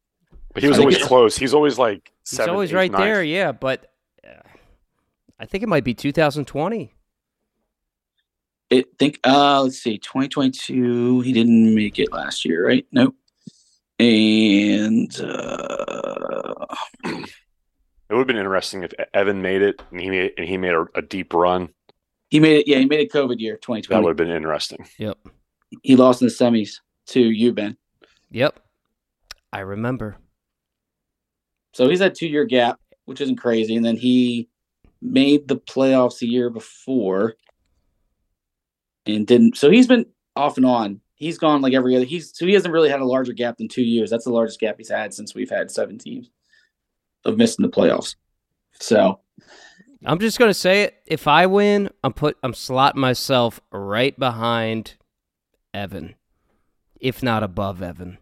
[0.53, 1.37] But he was always close.
[1.37, 3.03] He's always like he's seventh, always eighth, right ninth.
[3.03, 3.23] there.
[3.23, 3.91] Yeah, but
[4.27, 4.41] uh,
[5.39, 6.93] I think it might be 2020.
[8.69, 9.19] It think.
[9.23, 9.97] Uh, let's see.
[9.97, 11.21] Twenty twenty two.
[11.21, 12.85] He didn't make it last year, right?
[12.91, 13.15] Nope.
[13.99, 16.65] And uh,
[17.03, 20.73] It would have been interesting if Evan made it and he made and he made
[20.73, 21.69] a, a deep run.
[22.29, 22.67] he made it.
[22.67, 23.11] Yeah, he made it.
[23.11, 24.85] COVID year, 2020 That would have been interesting.
[24.97, 25.17] Yep.
[25.83, 27.77] he lost in the semis to you, Ben.
[28.31, 28.59] Yep.
[29.51, 30.17] I remember.
[31.73, 33.75] So he's had two year gap, which isn't crazy.
[33.75, 34.47] And then he
[35.01, 37.35] made the playoffs the year before
[39.05, 39.57] and didn't.
[39.57, 40.05] So he's been
[40.35, 41.01] off and on.
[41.15, 42.05] He's gone like every other.
[42.05, 44.09] He's so he hasn't really had a larger gap than two years.
[44.09, 46.29] That's the largest gap he's had since we've had seven teams
[47.25, 48.15] of missing the playoffs.
[48.79, 49.19] So
[50.05, 51.01] I'm just gonna say it.
[51.05, 52.37] If I win, I'm put.
[52.43, 54.95] I'm slotting myself right behind
[55.73, 56.15] Evan,
[56.99, 58.17] if not above Evan.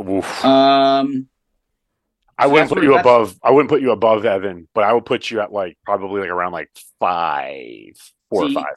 [0.00, 0.44] Oof.
[0.44, 1.28] um,
[2.40, 3.38] I so wouldn't put you above.
[3.42, 6.30] I wouldn't put you above Evan, but I would put you at like probably like
[6.30, 7.94] around like five,
[8.30, 8.74] four See, or five.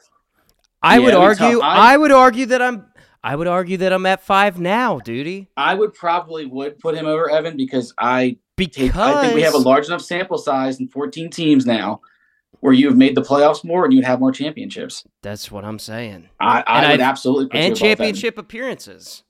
[0.82, 1.42] I Yeah, would it'd tough.
[1.42, 1.60] argue.
[1.60, 2.86] I- I would argue that I'm.
[3.22, 5.48] I would argue that I'm at five now, duty.
[5.56, 9.40] I would probably would put him over Evan because I Because take, I think we
[9.42, 12.02] have a large enough sample size and 14 teams now
[12.60, 15.04] where you have made the playoffs more and you would have more championships.
[15.22, 16.28] That's what I'm saying.
[16.38, 17.96] I, I would I'd- absolutely put you And above Evan.
[17.96, 19.22] championship appearances.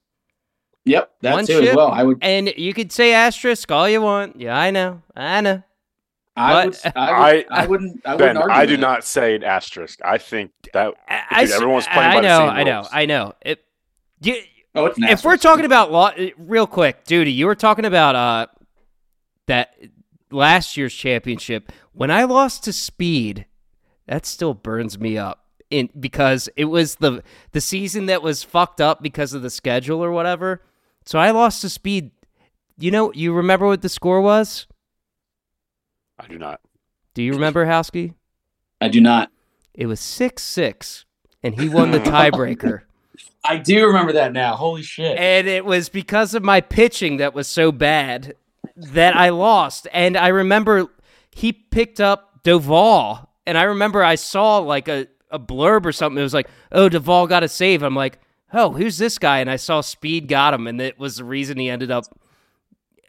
[0.86, 1.70] Yep, that One too chip.
[1.70, 1.90] as well.
[1.90, 4.38] I would, And you could say asterisk all you want.
[4.40, 5.00] Yeah, I know.
[5.16, 5.62] I know.
[6.36, 8.54] I But- would, I, would, I- I, wouldn't, I Ben, wouldn't argue.
[8.54, 8.82] I do with it.
[8.82, 10.00] not say an asterisk.
[10.04, 12.38] I think that I, Dude, everyone's playing I by the know.
[12.40, 12.74] same I know.
[12.76, 12.88] rules.
[12.92, 13.32] I know.
[13.42, 13.64] It.
[14.20, 14.36] You,
[14.76, 18.16] Oh, it's an if we're talking about law, real quick, dude, you were talking about
[18.16, 18.46] uh
[19.46, 19.76] that
[20.32, 23.46] last year's championship when I lost to Speed.
[24.08, 27.22] That still burns me up in because it was the
[27.52, 30.60] the season that was fucked up because of the schedule or whatever.
[31.04, 32.10] So I lost to Speed.
[32.78, 34.66] You know, you remember what the score was?
[36.18, 36.60] I do not.
[37.14, 38.14] Do you remember, Howsky?
[38.80, 39.30] I do not.
[39.74, 41.04] It was six six,
[41.42, 42.82] and he won the tiebreaker.
[43.44, 44.56] I do remember that now.
[44.56, 45.18] Holy shit!
[45.18, 48.34] and it was because of my pitching that was so bad
[48.76, 49.86] that I lost.
[49.92, 50.86] And I remember
[51.30, 56.18] he picked up Doval, and I remember I saw like a, a blurb or something.
[56.18, 58.18] It was like, "Oh, Doval got a save." I'm like,
[58.54, 61.58] "Oh, who's this guy?" And I saw Speed got him, and it was the reason
[61.58, 62.04] he ended up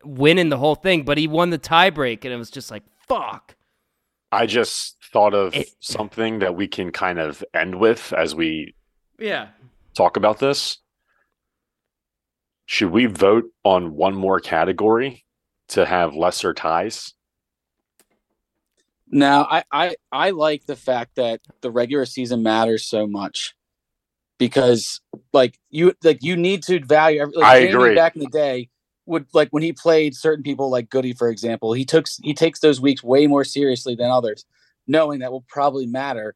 [0.03, 1.03] winning the whole thing.
[1.03, 3.55] But he won the tiebreak, and it was just like, "Fuck."
[4.31, 8.75] I just thought of It- something that we can kind of end with as we
[9.19, 9.49] Yeah.
[9.95, 10.79] talk about this.
[12.65, 15.23] Should we vote on one more category
[15.69, 17.13] to have lesser ties?
[19.07, 23.54] Now, I, I I like the fact that the regular season matters so much
[24.37, 25.01] because,
[25.33, 27.21] like you, like you need to value.
[27.21, 27.95] every- Like I Jamie agree.
[27.95, 28.69] Back in the day,
[29.05, 32.59] would like when he played certain people like Goody, for example, he took he takes
[32.59, 34.45] those weeks way more seriously than others,
[34.87, 36.35] knowing that will probably matter.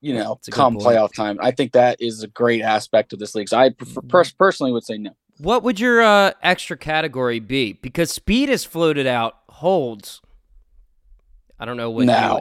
[0.00, 1.38] You know, That's a good come playoff time.
[1.42, 3.48] I think that is a great aspect of this league.
[3.48, 4.36] So I prefer, Mm-hmm.
[4.38, 5.10] personally would say no.
[5.38, 7.72] What would your uh, extra category be?
[7.74, 10.20] Because Speed has floated out holds.
[11.58, 12.02] I don't know what.
[12.02, 12.40] you No.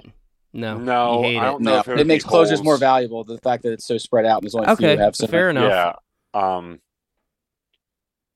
[0.58, 1.52] Would- no, No, hate I it.
[1.52, 3.24] don't know No, if it it, makes be closures more valuable.
[3.24, 5.28] The fact that it's so spread out and there's only a few Okay, have so
[5.28, 5.96] fair enough.
[6.34, 6.40] Yeah.
[6.40, 6.80] Um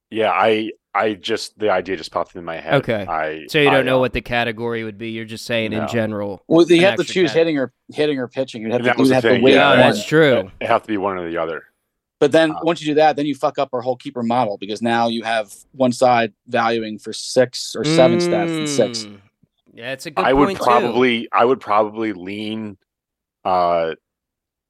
[0.09, 2.75] Yeah, I I just the idea just popped in my head.
[2.75, 3.05] Okay.
[3.07, 5.11] I So you don't I, know uh, what the category would be.
[5.11, 6.43] You're just saying in general.
[6.49, 7.37] Well, you have to choose cat.
[7.37, 8.61] hitting or hitting or pitching.
[8.63, 9.53] You'd have And to, you'd the have to thing, wait.
[9.53, 9.79] yeah, one.
[9.79, 10.51] that's true.
[10.59, 11.63] It have to be one or the other.
[12.19, 14.57] But then Uh, once you do that, then you fuck up our whole keeper model
[14.57, 19.07] because now you have one side valuing for six or seven stats and six.
[19.73, 20.63] Yeah, it's a good I would point too.
[20.63, 22.77] probably I would probably lean
[23.45, 23.95] uh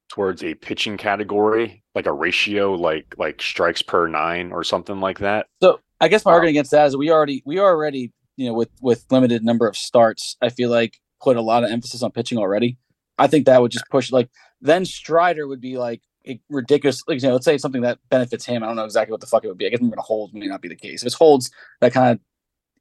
[0.10, 5.20] towards a pitching category, like a ratio like like strikes per 9 or something like
[5.20, 5.48] that.
[5.62, 8.54] So I guess my Uh, argument against that is we already we already you know
[8.54, 12.12] with with limited number of starts, I feel like put a lot of emphasis on
[12.12, 12.78] pitching already.
[13.18, 14.30] I think that would just push like
[14.62, 17.02] then Strider would be like a ridiculous.
[17.08, 18.64] Like you know, let's say something that benefits him.
[18.64, 19.66] I don't know exactly what the fuck it would be.
[19.66, 21.02] I guess I'm gonna hold may not be the case.
[21.02, 21.50] If it's holds,
[21.80, 22.20] that kind of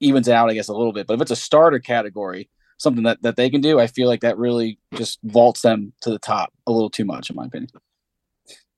[0.00, 1.06] evens it out, I guess, a little bit.
[1.06, 2.48] But if it's a starter category,
[2.78, 6.10] something that that they can do, I feel like that really just vaults them to
[6.10, 7.70] the top a little too much, in my opinion.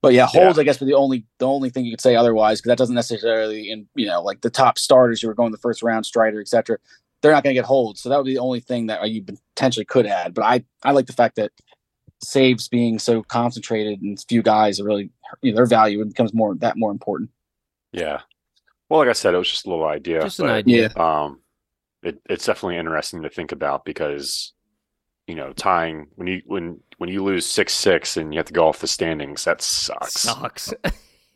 [0.02, 2.60] But yeah, holds I guess were the only the only thing you could say otherwise
[2.60, 5.58] because that doesn't necessarily in you know like the top starters who were going the
[5.58, 6.78] first round, Strider, etc.
[7.22, 9.04] They're not going to get holds, so that would be the only thing that uh,
[9.04, 10.34] you potentially could add.
[10.34, 11.52] But I I like the fact that
[12.20, 15.10] saves being so concentrated and few guys are really
[15.40, 17.30] you know, their value becomes more that more important.
[17.92, 18.22] Yeah.
[18.92, 20.20] Well, like I said, it was just a little idea.
[20.20, 20.94] Just an but, idea.
[20.98, 21.40] Um,
[22.02, 24.52] it, it's definitely interesting to think about because,
[25.26, 28.52] you know, tying when you when when you lose six six and you have to
[28.52, 30.20] go off the standings, that sucks.
[30.20, 30.74] Sucks.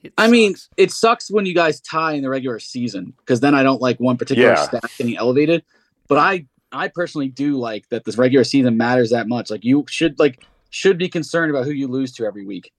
[0.02, 3.54] It I mean, it sucks when you guys tie in the regular season because then
[3.54, 4.56] I don't like one particular Yeah.
[4.56, 5.64] stat getting elevated.
[6.08, 9.50] But I, I personally do like that this regular season matters that much.
[9.50, 12.70] Like you should like should be concerned about who you lose to every week.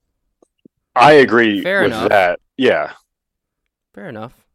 [0.95, 2.09] I agree Fair with enough.
[2.09, 2.39] that.
[2.57, 2.93] Yeah,
[3.95, 4.46] fair enough.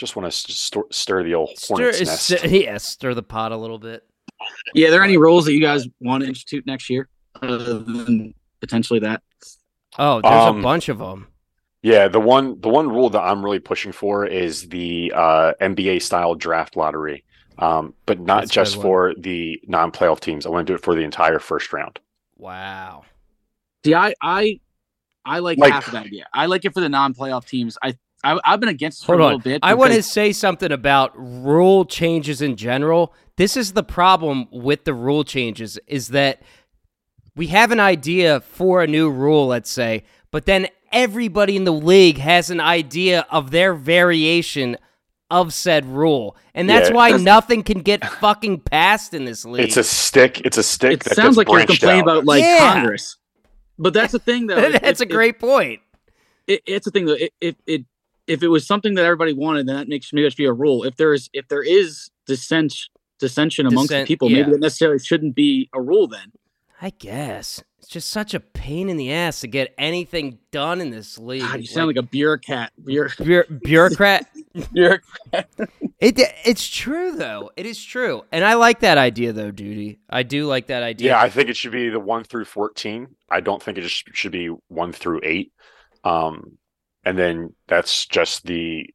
[0.00, 2.22] I just want to stir, stir the old Stir, hornet's nest.
[2.22, 4.02] stir- yeah, stir the pot a little bit.
[4.74, 7.08] Yeah, are there any rules that you guys want to institute next year,
[7.42, 9.22] other than potentially that?
[9.98, 11.28] Oh, there's Um, a bunch of them.
[11.82, 16.00] Yeah, the one the one rule that I'm really pushing for is the uh, NBA
[16.00, 17.24] style draft lottery,
[17.58, 20.46] um, but not That's just for the non playoff teams.
[20.46, 21.98] I want to do it for the entire first round.
[22.38, 23.04] Wow.
[23.84, 24.60] See, I, I,
[25.26, 26.26] I like, Like- half of that idea.
[26.32, 27.76] I like it for the non-playoff teams.
[27.82, 29.28] I, I I've been against it for Hold a on.
[29.38, 29.60] little bit.
[29.62, 33.14] I want to say something about rule changes in general.
[33.36, 36.42] This is the problem with the rule changes is that
[37.36, 41.72] we have an idea for a new rule, let's say, but then everybody in the
[41.72, 44.76] league has an idea of their variation
[45.30, 46.36] of said rule.
[46.54, 49.64] And that's Yeah, why that's- nothing can get fucking passed in this league.
[49.64, 50.40] It's a stick.
[50.44, 50.94] It's a stick.
[50.94, 52.08] It that sounds gets like you're complaining out.
[52.08, 52.74] about like Yeah.
[52.74, 53.16] Congress,
[53.78, 54.56] but that's the thing though.
[54.72, 55.80] That's If- a great point.
[56.48, 57.12] it, it's a thing though.
[57.18, 57.84] If it, it
[58.30, 60.52] if it was something that everybody wanted, then that makes maybe that should be a
[60.52, 60.84] rule.
[60.84, 62.74] If there is if there is dissent
[63.18, 64.38] dissension amongst Dissent, the people, yeah.
[64.38, 66.32] maybe that necessarily shouldn't be a rule then.
[66.82, 67.62] I guess.
[67.78, 71.42] It's just such a pain in the ass to get anything done in this league.
[71.42, 72.72] God, you sound like a bureaucrat.
[72.84, 74.26] Bureau- Bu- bureaucrat.
[74.72, 75.48] bureaucrat.
[76.00, 77.50] It it's true though.
[77.58, 79.98] It is true, and I like that idea though, Duty.
[80.08, 81.08] I do like that idea.
[81.10, 83.08] Yeah, I think it should be the one through fourteen.
[83.30, 85.52] I don't think it just should be one through eight.
[86.02, 86.56] Um,
[87.04, 88.86] and then that's just the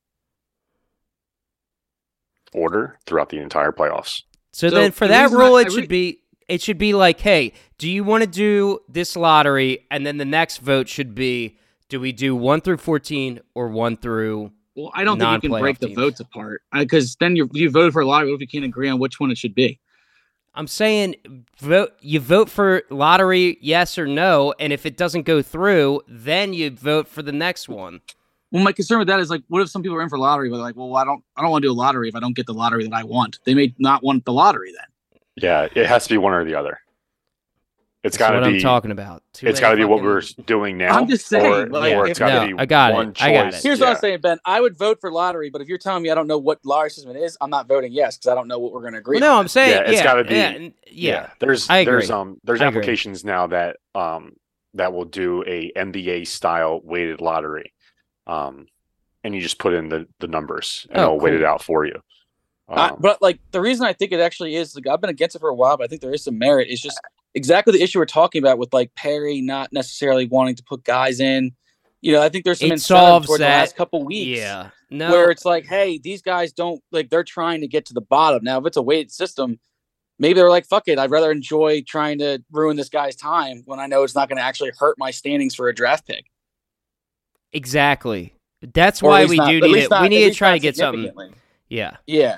[2.53, 4.21] order throughout the entire playoffs.
[4.53, 6.77] so, So then for the that rule, I- it I should really- be it should
[6.77, 10.87] be like, hey, do you want to do this lottery, and then the next vote
[10.87, 11.57] should be,
[11.89, 14.51] do we do one through fourteen or one through?
[14.75, 17.49] Well, I don't think you can Non-playoff break the votes apart uh, because then you
[17.53, 18.29] you voted for a lottery.
[18.29, 19.79] What if you can't agree on which one it should be?
[20.55, 21.15] I'm saying
[21.59, 21.93] vote.
[21.99, 26.71] You vote for lottery, yes or no, and if it doesn't go through, then you
[26.71, 28.01] vote for the next one.
[28.51, 30.49] Well, my concern with that is like, what if some people are in for lottery,
[30.49, 32.21] but they're like, well, I don't, I don't want to do a lottery if I
[32.21, 33.39] don't get the lottery that I want.
[33.43, 35.21] They may not want the lottery then.
[35.35, 36.79] Yeah, it has to be one or the other.
[38.05, 38.55] It's That's got to what be.
[38.57, 39.23] I'm talking about.
[39.33, 40.95] Too It's many got to be what we're doing now.
[40.95, 43.05] I'm just saying, or, like, or if- it's got to No, be I got it.
[43.15, 43.23] choice.
[43.23, 43.63] I got it.
[43.63, 44.37] Here's what I'm saying, Ben.
[44.45, 46.91] I would vote for lottery, but if you're telling me I don't know what lottery
[46.91, 48.99] system it is, I'm not voting yes because I don't know what we're going to
[48.99, 49.19] agree.
[49.19, 49.39] Well, no.
[49.39, 51.29] I'm saying Yeah, it's yeah, gotta be- Yeah, and- yeah.
[51.39, 52.95] there's I there's um there's I agree.
[53.23, 54.33] now that um
[54.75, 57.73] that will do a NBA style weighted lottery,
[58.27, 58.67] um,
[59.23, 61.39] and you just put in the the numbers and Oh, it'll weight cool.
[61.41, 61.99] it out for you.
[62.69, 65.35] I- Um, but like the reason I think it actually is, like I've been against
[65.35, 66.67] it for a while, but I think there is some merit.
[66.67, 66.99] Is just
[67.35, 71.19] exactly the issue we're talking about with like Perry not necessarily wanting to put guys
[71.19, 71.51] in.
[72.01, 74.39] You know, I think there's some It solves towards the last couple weeks.
[74.39, 74.69] Yeah.
[74.91, 75.09] No.
[75.11, 78.43] where it's like, hey, these guys don't like they're trying to get to the bottom.
[78.43, 79.59] Now, if it's a weighted system,
[80.19, 83.79] maybe they're like, fuck it, I'd rather enjoy trying to ruin this guy's time when
[83.79, 86.25] I know it's not going to actually hurt my standings for a draft pick.
[87.51, 88.33] exactly.
[88.73, 89.89] That's Or why we not- do need it.
[89.89, 91.11] not- we need to try to get something.
[91.69, 91.97] Yeah.
[92.07, 92.37] Yeah.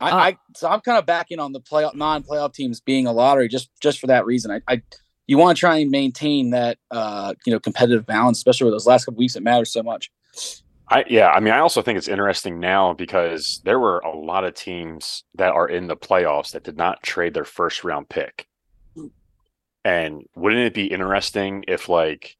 [0.00, 3.12] I, Uh, I so I'm kind of backing on the play non-playoff teams being a
[3.12, 4.50] lottery just just for that reason.
[4.50, 4.82] I, I
[5.26, 8.86] you want to try and maintain that uh you know competitive balance, especially with those
[8.86, 10.10] last couple weeks that matters so much.
[10.88, 14.44] I yeah, I mean, I also think it's interesting now because there were a lot
[14.44, 18.46] of teams that are in the playoffs that did not trade their first round pick.
[19.84, 22.36] And wouldn't it be interesting if like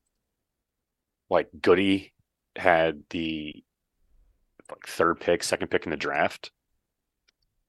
[1.31, 2.13] like Goody
[2.57, 3.63] had the
[4.69, 6.51] like third pick, second pick in the draft?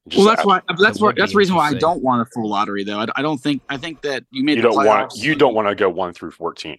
[0.08, 2.50] Just well, that's why that's why that's the reason why I don't want a full
[2.50, 3.00] lottery though.
[3.00, 5.68] I, I don't think I think that you made you don't want you don't want
[5.68, 6.78] to go one through fourteen.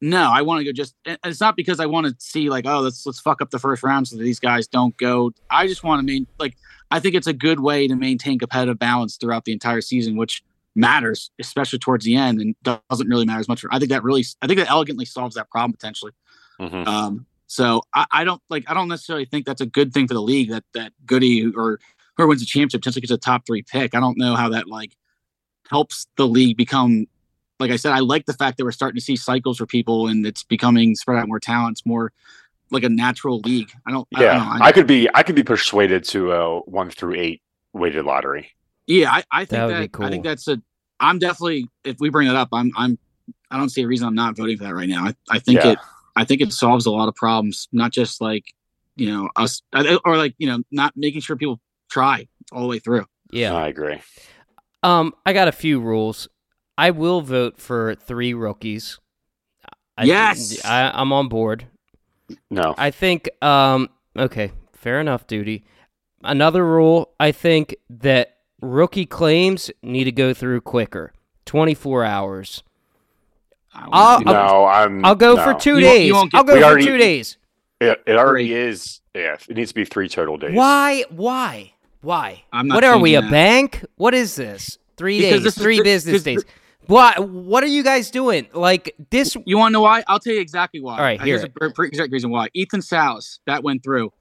[0.00, 0.94] No, I want to go just.
[1.06, 3.58] and It's not because I want to see like, oh, let's let's fuck up the
[3.58, 5.32] first round so that these guys don't go.
[5.50, 6.56] I just want to main like.
[6.90, 10.44] I think it's a good way to maintain competitive balance throughout the entire season, which
[10.74, 13.64] matters, especially towards the end, and doesn't really matter as much.
[13.70, 16.12] I think that really, I think that elegantly solves that problem potentially.
[16.60, 16.86] Mhm.
[16.86, 20.14] Um, so I, I don't like, I don't necessarily think that's a good thing for
[20.14, 21.80] the league that that Goody or
[22.16, 23.94] whoever wins the championship potentially gets a top three pick.
[23.94, 24.96] I don't know how that like
[25.70, 27.06] helps the league become.
[27.60, 30.08] Like I said, I like the fact that we're starting to see cycles for people,
[30.08, 32.12] and it's becoming spread out more talents, more
[32.70, 33.70] like a natural league.
[33.86, 34.08] I don't.
[34.14, 34.64] I don't Yeah, know.
[34.64, 37.42] I could be I could be persuaded to a one through eight
[37.72, 38.50] weighted lottery.
[38.86, 40.60] Yeah, I, I think That that, would be I think that's a.
[41.00, 42.98] I'm definitely if we bring that up, I'm I'm
[43.50, 45.06] I don't see a reason I'm not voting for that right now.
[45.06, 45.72] I, I think Yeah.
[45.72, 45.78] it
[46.16, 48.52] I think it solves a lot of problems, not just like
[48.96, 49.62] you know us
[50.04, 51.60] or like you know not making sure people
[51.94, 53.06] try all the way through.
[53.30, 53.54] Yeah.
[53.54, 54.00] I agree.
[54.82, 56.28] Um, I got a few rules.
[56.76, 58.98] I will vote for three rookies.
[59.96, 60.64] I, Yes!
[60.64, 61.66] I, I'm on board.
[62.50, 63.28] No, I think.
[63.42, 63.88] Um,
[64.18, 65.64] okay, fair enough, duty.
[66.24, 67.12] Another rule.
[67.20, 71.12] I think that rookie claims need to go through quicker.
[71.46, 72.62] 24 hours.
[73.72, 75.04] I don't I'll- no, I'm.
[75.04, 75.44] I'll go no.
[75.44, 76.06] for two You won't- days.
[76.08, 77.36] you won't get- I'll go for already- two days.
[77.80, 78.56] It, it already Three.
[78.56, 79.00] is.
[79.14, 80.54] Yeah, it needs to be three total days.
[80.54, 81.04] Why?
[81.10, 81.73] Why?
[82.04, 82.44] Why?
[82.52, 83.84] I'm not what are we, a bank?
[83.96, 84.78] What is this?
[84.96, 86.44] Three Because days, this three the- business days.
[86.86, 87.28] What?
[87.30, 88.46] What are you guys doing?
[88.52, 89.36] Like this?
[89.46, 90.04] You want to know why?
[90.06, 90.98] I'll tell you exactly why.
[90.98, 92.48] All right, Here's hear a pretty exact reason why.
[92.52, 94.12] Ethan Salas that went through.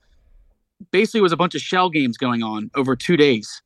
[0.92, 3.62] Basically, was a bunch of shell games going on over two days.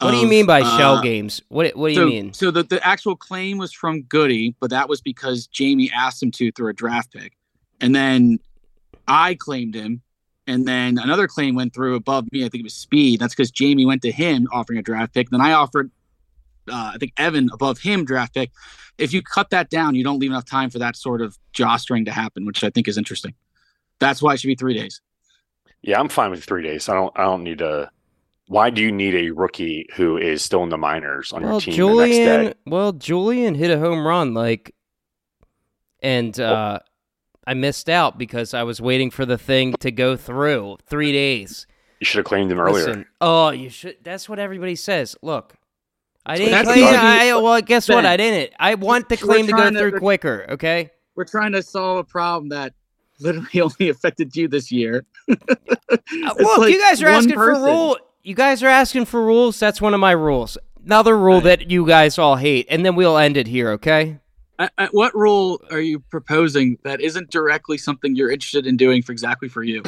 [0.00, 1.40] What do you mean by shell uh, games?
[1.48, 1.76] What?
[1.76, 2.32] What do so, you mean?
[2.32, 6.32] So the, the actual claim was from Goody, but that was because Jamie asked him
[6.32, 7.34] to through a draft pick.
[7.80, 8.40] And then
[9.06, 10.02] I claimed him.
[10.46, 12.40] And then another claim went through above me.
[12.44, 13.20] I think it was Speed.
[13.20, 15.30] That's because Jamie went to him offering a draft pick.
[15.30, 15.90] Then I offered,
[16.70, 18.50] uh, I think, Evan above him draft pick.
[18.98, 22.04] If you cut that down, you don't leave enough time for that sort of jostering
[22.04, 23.34] to happen, which I think is interesting.
[24.00, 25.00] That's why it should be three days.
[25.82, 26.88] Yeah, I'm fine with three days.
[26.88, 27.12] I don't.
[27.18, 27.90] I don't need to.
[28.46, 31.60] Why do you need a rookie who is still in the minors on Well, your
[31.60, 32.44] team the next Julien.
[32.46, 32.54] day?
[32.66, 34.74] Well, Julien hit a home run, like,
[36.02, 36.80] and uh,
[37.46, 40.78] I missed out because I was waiting for the thing to go through.
[40.86, 41.66] Three days.
[42.00, 42.86] You should have claimed him earlier.
[42.86, 43.96] Listen, oh, you should.
[44.02, 45.16] That's what everybody says.
[45.22, 45.54] Look,
[46.26, 46.84] I didn't That's claim.
[46.84, 48.04] I, well, guess what?
[48.06, 48.52] I didn't.
[48.58, 50.46] I want the claim to go trying to- through quicker.
[50.50, 50.90] Okay.
[51.16, 52.74] We're trying to solve a problem that
[53.20, 55.04] literally only affected you this year.
[56.26, 57.62] Uh, Look, like you guys are asking person.
[57.62, 57.96] for rules.
[58.22, 59.58] You guys are asking for rules.
[59.60, 60.58] That's one of my rules.
[60.84, 61.58] Another rule Right.
[61.60, 63.70] that you guys all hate, and then we'll end it here.
[63.72, 64.18] Okay.
[64.58, 69.02] Uh, uh, what rule are you proposing that isn't directly something you're interested in doing
[69.02, 69.82] for exactly for you?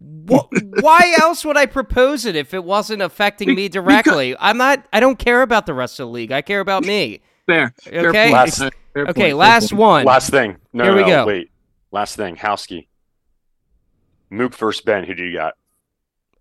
[0.00, 0.48] Wh-
[0.82, 4.36] why else would I propose it if it wasn't affecting Be- me directly?
[4.38, 4.84] I'm not.
[4.92, 6.32] I don't care about the rest of the league.
[6.32, 7.20] I care about me.
[7.46, 7.72] Fair.
[7.80, 8.22] fair Okay.
[8.24, 8.32] point.
[8.32, 9.22] Last- Uh, fair Okay.
[9.22, 10.04] point, Last one.
[10.04, 10.56] Last thing.
[10.72, 11.26] No, Here we no, go.
[11.26, 11.50] Wait.
[11.92, 12.36] Last thing.
[12.36, 12.88] Howski.
[14.30, 15.04] Mook versus Ben.
[15.04, 15.54] Who do you got?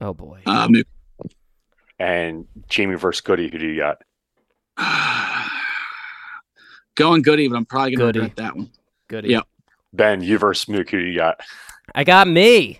[0.01, 0.41] Oh boy.
[0.47, 0.87] Mook.
[1.99, 3.49] And Jamie versus Goody.
[3.51, 3.97] Who do you got?
[6.95, 8.19] going goody, but I'm probably gonna Goody.
[8.19, 8.69] regret that one.
[9.07, 9.29] Goody.
[9.29, 9.47] Yep.
[9.93, 10.21] Ben.
[10.21, 10.89] You versus Mook.
[10.89, 11.39] Who you got?
[11.95, 12.79] I got me.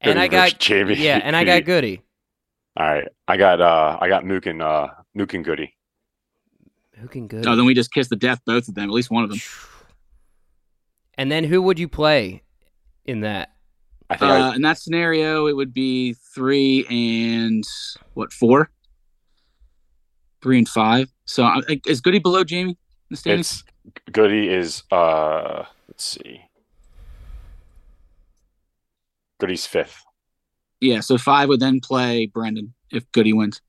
[0.00, 0.94] And I got versus Jamie.
[0.98, 2.02] yeah, and I got Goody.
[2.76, 3.08] All right.
[3.28, 3.60] I got.
[3.60, 5.74] uh I got Mook and uh Mook and Goody.
[6.98, 7.46] Who can Goody?
[7.48, 9.38] Oh, then we just kiss the death both of them, at least one of them.
[11.18, 12.42] And then who would you play
[13.06, 13.54] in that?
[14.10, 14.30] I think.
[14.30, 17.64] I, Uh, in that scenario, it would be three and
[18.12, 18.70] what four?
[20.42, 21.10] Three and five.
[21.26, 21.48] So
[21.86, 22.76] is Goody below Jamie in
[23.10, 23.64] the standings?
[23.84, 24.82] it's Goody is.
[24.90, 26.42] uh Let's see.
[29.38, 30.04] Goody's fifth.
[30.80, 33.60] Yeah, so five would then play Brendan if Goody wins.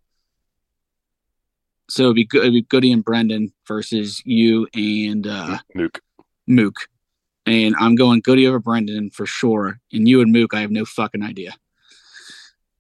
[1.90, 6.02] So it'd be, good, it'd be Goody and Brendan versus you and uh, Mook.
[6.46, 6.76] Mook.
[7.46, 9.80] And I'm going Goody over Brendan for sure.
[9.94, 11.54] And you and Mook, I have no fucking idea.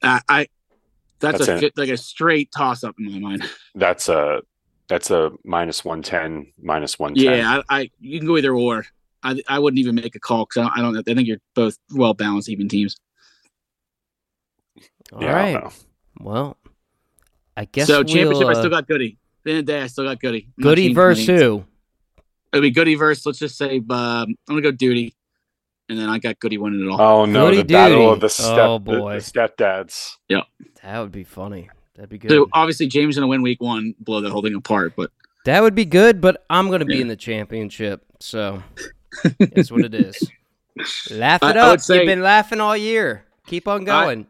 [0.03, 0.47] I, I
[1.19, 1.77] that's, That's a it.
[1.77, 3.49] like a straight toss up in my mind.
[3.75, 4.41] That's a.
[4.89, 6.53] That's a minus one ten.
[6.61, 7.23] Minus one ten.
[7.25, 8.85] Yeah, I, I you can go either or.
[9.23, 11.09] I I wouldn't even make a call because I, don't- I don't.
[11.09, 12.95] I think you're both well balanced, even teams.
[15.11, 15.61] All Yeah, right.
[15.61, 15.73] don't.
[16.19, 16.57] Well,
[17.55, 19.17] I guess so championship, we'll, I still uh, got Goody.
[19.39, 20.47] At the end of the day, I still got Goody.
[20.57, 21.63] I'm Goody changing versus who?
[22.53, 23.25] It'll be Goody versus.
[23.25, 25.13] Let's just say um, I'm gonna go Duty,
[25.89, 27.01] and then I got Goody winning it all.
[27.01, 29.17] Oh no, Goody the battle of the step Oh, the- the, boy.
[29.17, 30.13] stepdads.
[30.83, 31.69] That would be funny.
[31.97, 32.31] That'd be good.
[32.31, 34.93] so obviously James gonna win week one, blow that whole thing apart.
[34.95, 35.11] But
[35.45, 37.01] That would be good, but I'm going to be Yeah.
[37.01, 38.63] in the championship, so
[39.39, 40.15] it's what it is.
[41.11, 41.71] Laugh I- it I up.
[41.71, 43.25] would say- You've been laughing all year.
[43.47, 44.27] Keep on going.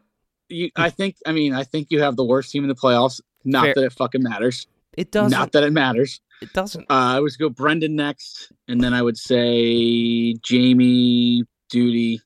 [0.49, 3.20] you, I think, I mean, I think you have the worst team in the playoffs.
[3.43, 3.74] Not Fair.
[3.76, 4.68] that it fucking matters.
[4.95, 5.38] it doesn't.
[5.38, 6.22] Not that it matters.
[6.41, 6.84] it doesn't.
[6.84, 12.22] Uh, I would go Brendan next, and then I would say Jamie, Duty,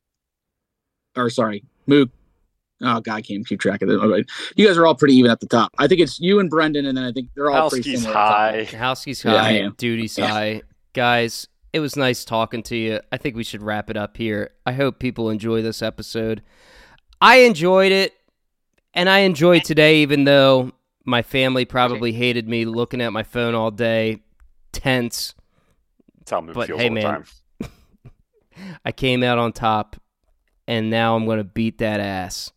[1.15, 2.09] or sorry, Mook,
[2.83, 3.99] Oh God, I can't keep track of them.
[4.01, 4.23] Okay.
[4.55, 5.71] You guys are all pretty even at the top.
[5.77, 8.19] I think it's you and Brendan, and then I think they're all pretty Houseke's similar.
[8.19, 8.29] at the
[8.63, 8.71] top.
[8.71, 8.77] high.
[8.77, 10.27] Houseke's Yeah, high, duty's Yeah.
[10.27, 10.61] high.
[10.93, 12.99] Guys, it was nice talking to you.
[13.11, 14.51] I think we should wrap it up here.
[14.65, 16.41] I hope people enjoy this episode.
[17.21, 18.13] I enjoyed it,
[18.93, 20.71] and I enjoyed today, even though
[21.05, 24.21] my family probably hated me looking at my phone all day,
[24.71, 25.33] tense.
[26.19, 27.03] That's how Moon But hey, all the man.
[27.03, 27.25] time.
[28.85, 29.95] I came out on top,
[30.67, 32.51] and now I'm going to beat that ass.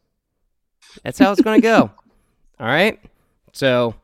[1.02, 1.90] That's how it's going to go.
[2.60, 3.00] All right?
[3.52, 3.94] So,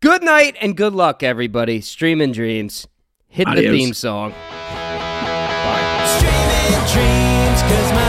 [0.00, 1.80] good night and good luck, everybody.
[1.80, 2.86] Streaming dreams.
[3.28, 4.32] Hit the theme song.
[6.88, 8.07] Streaming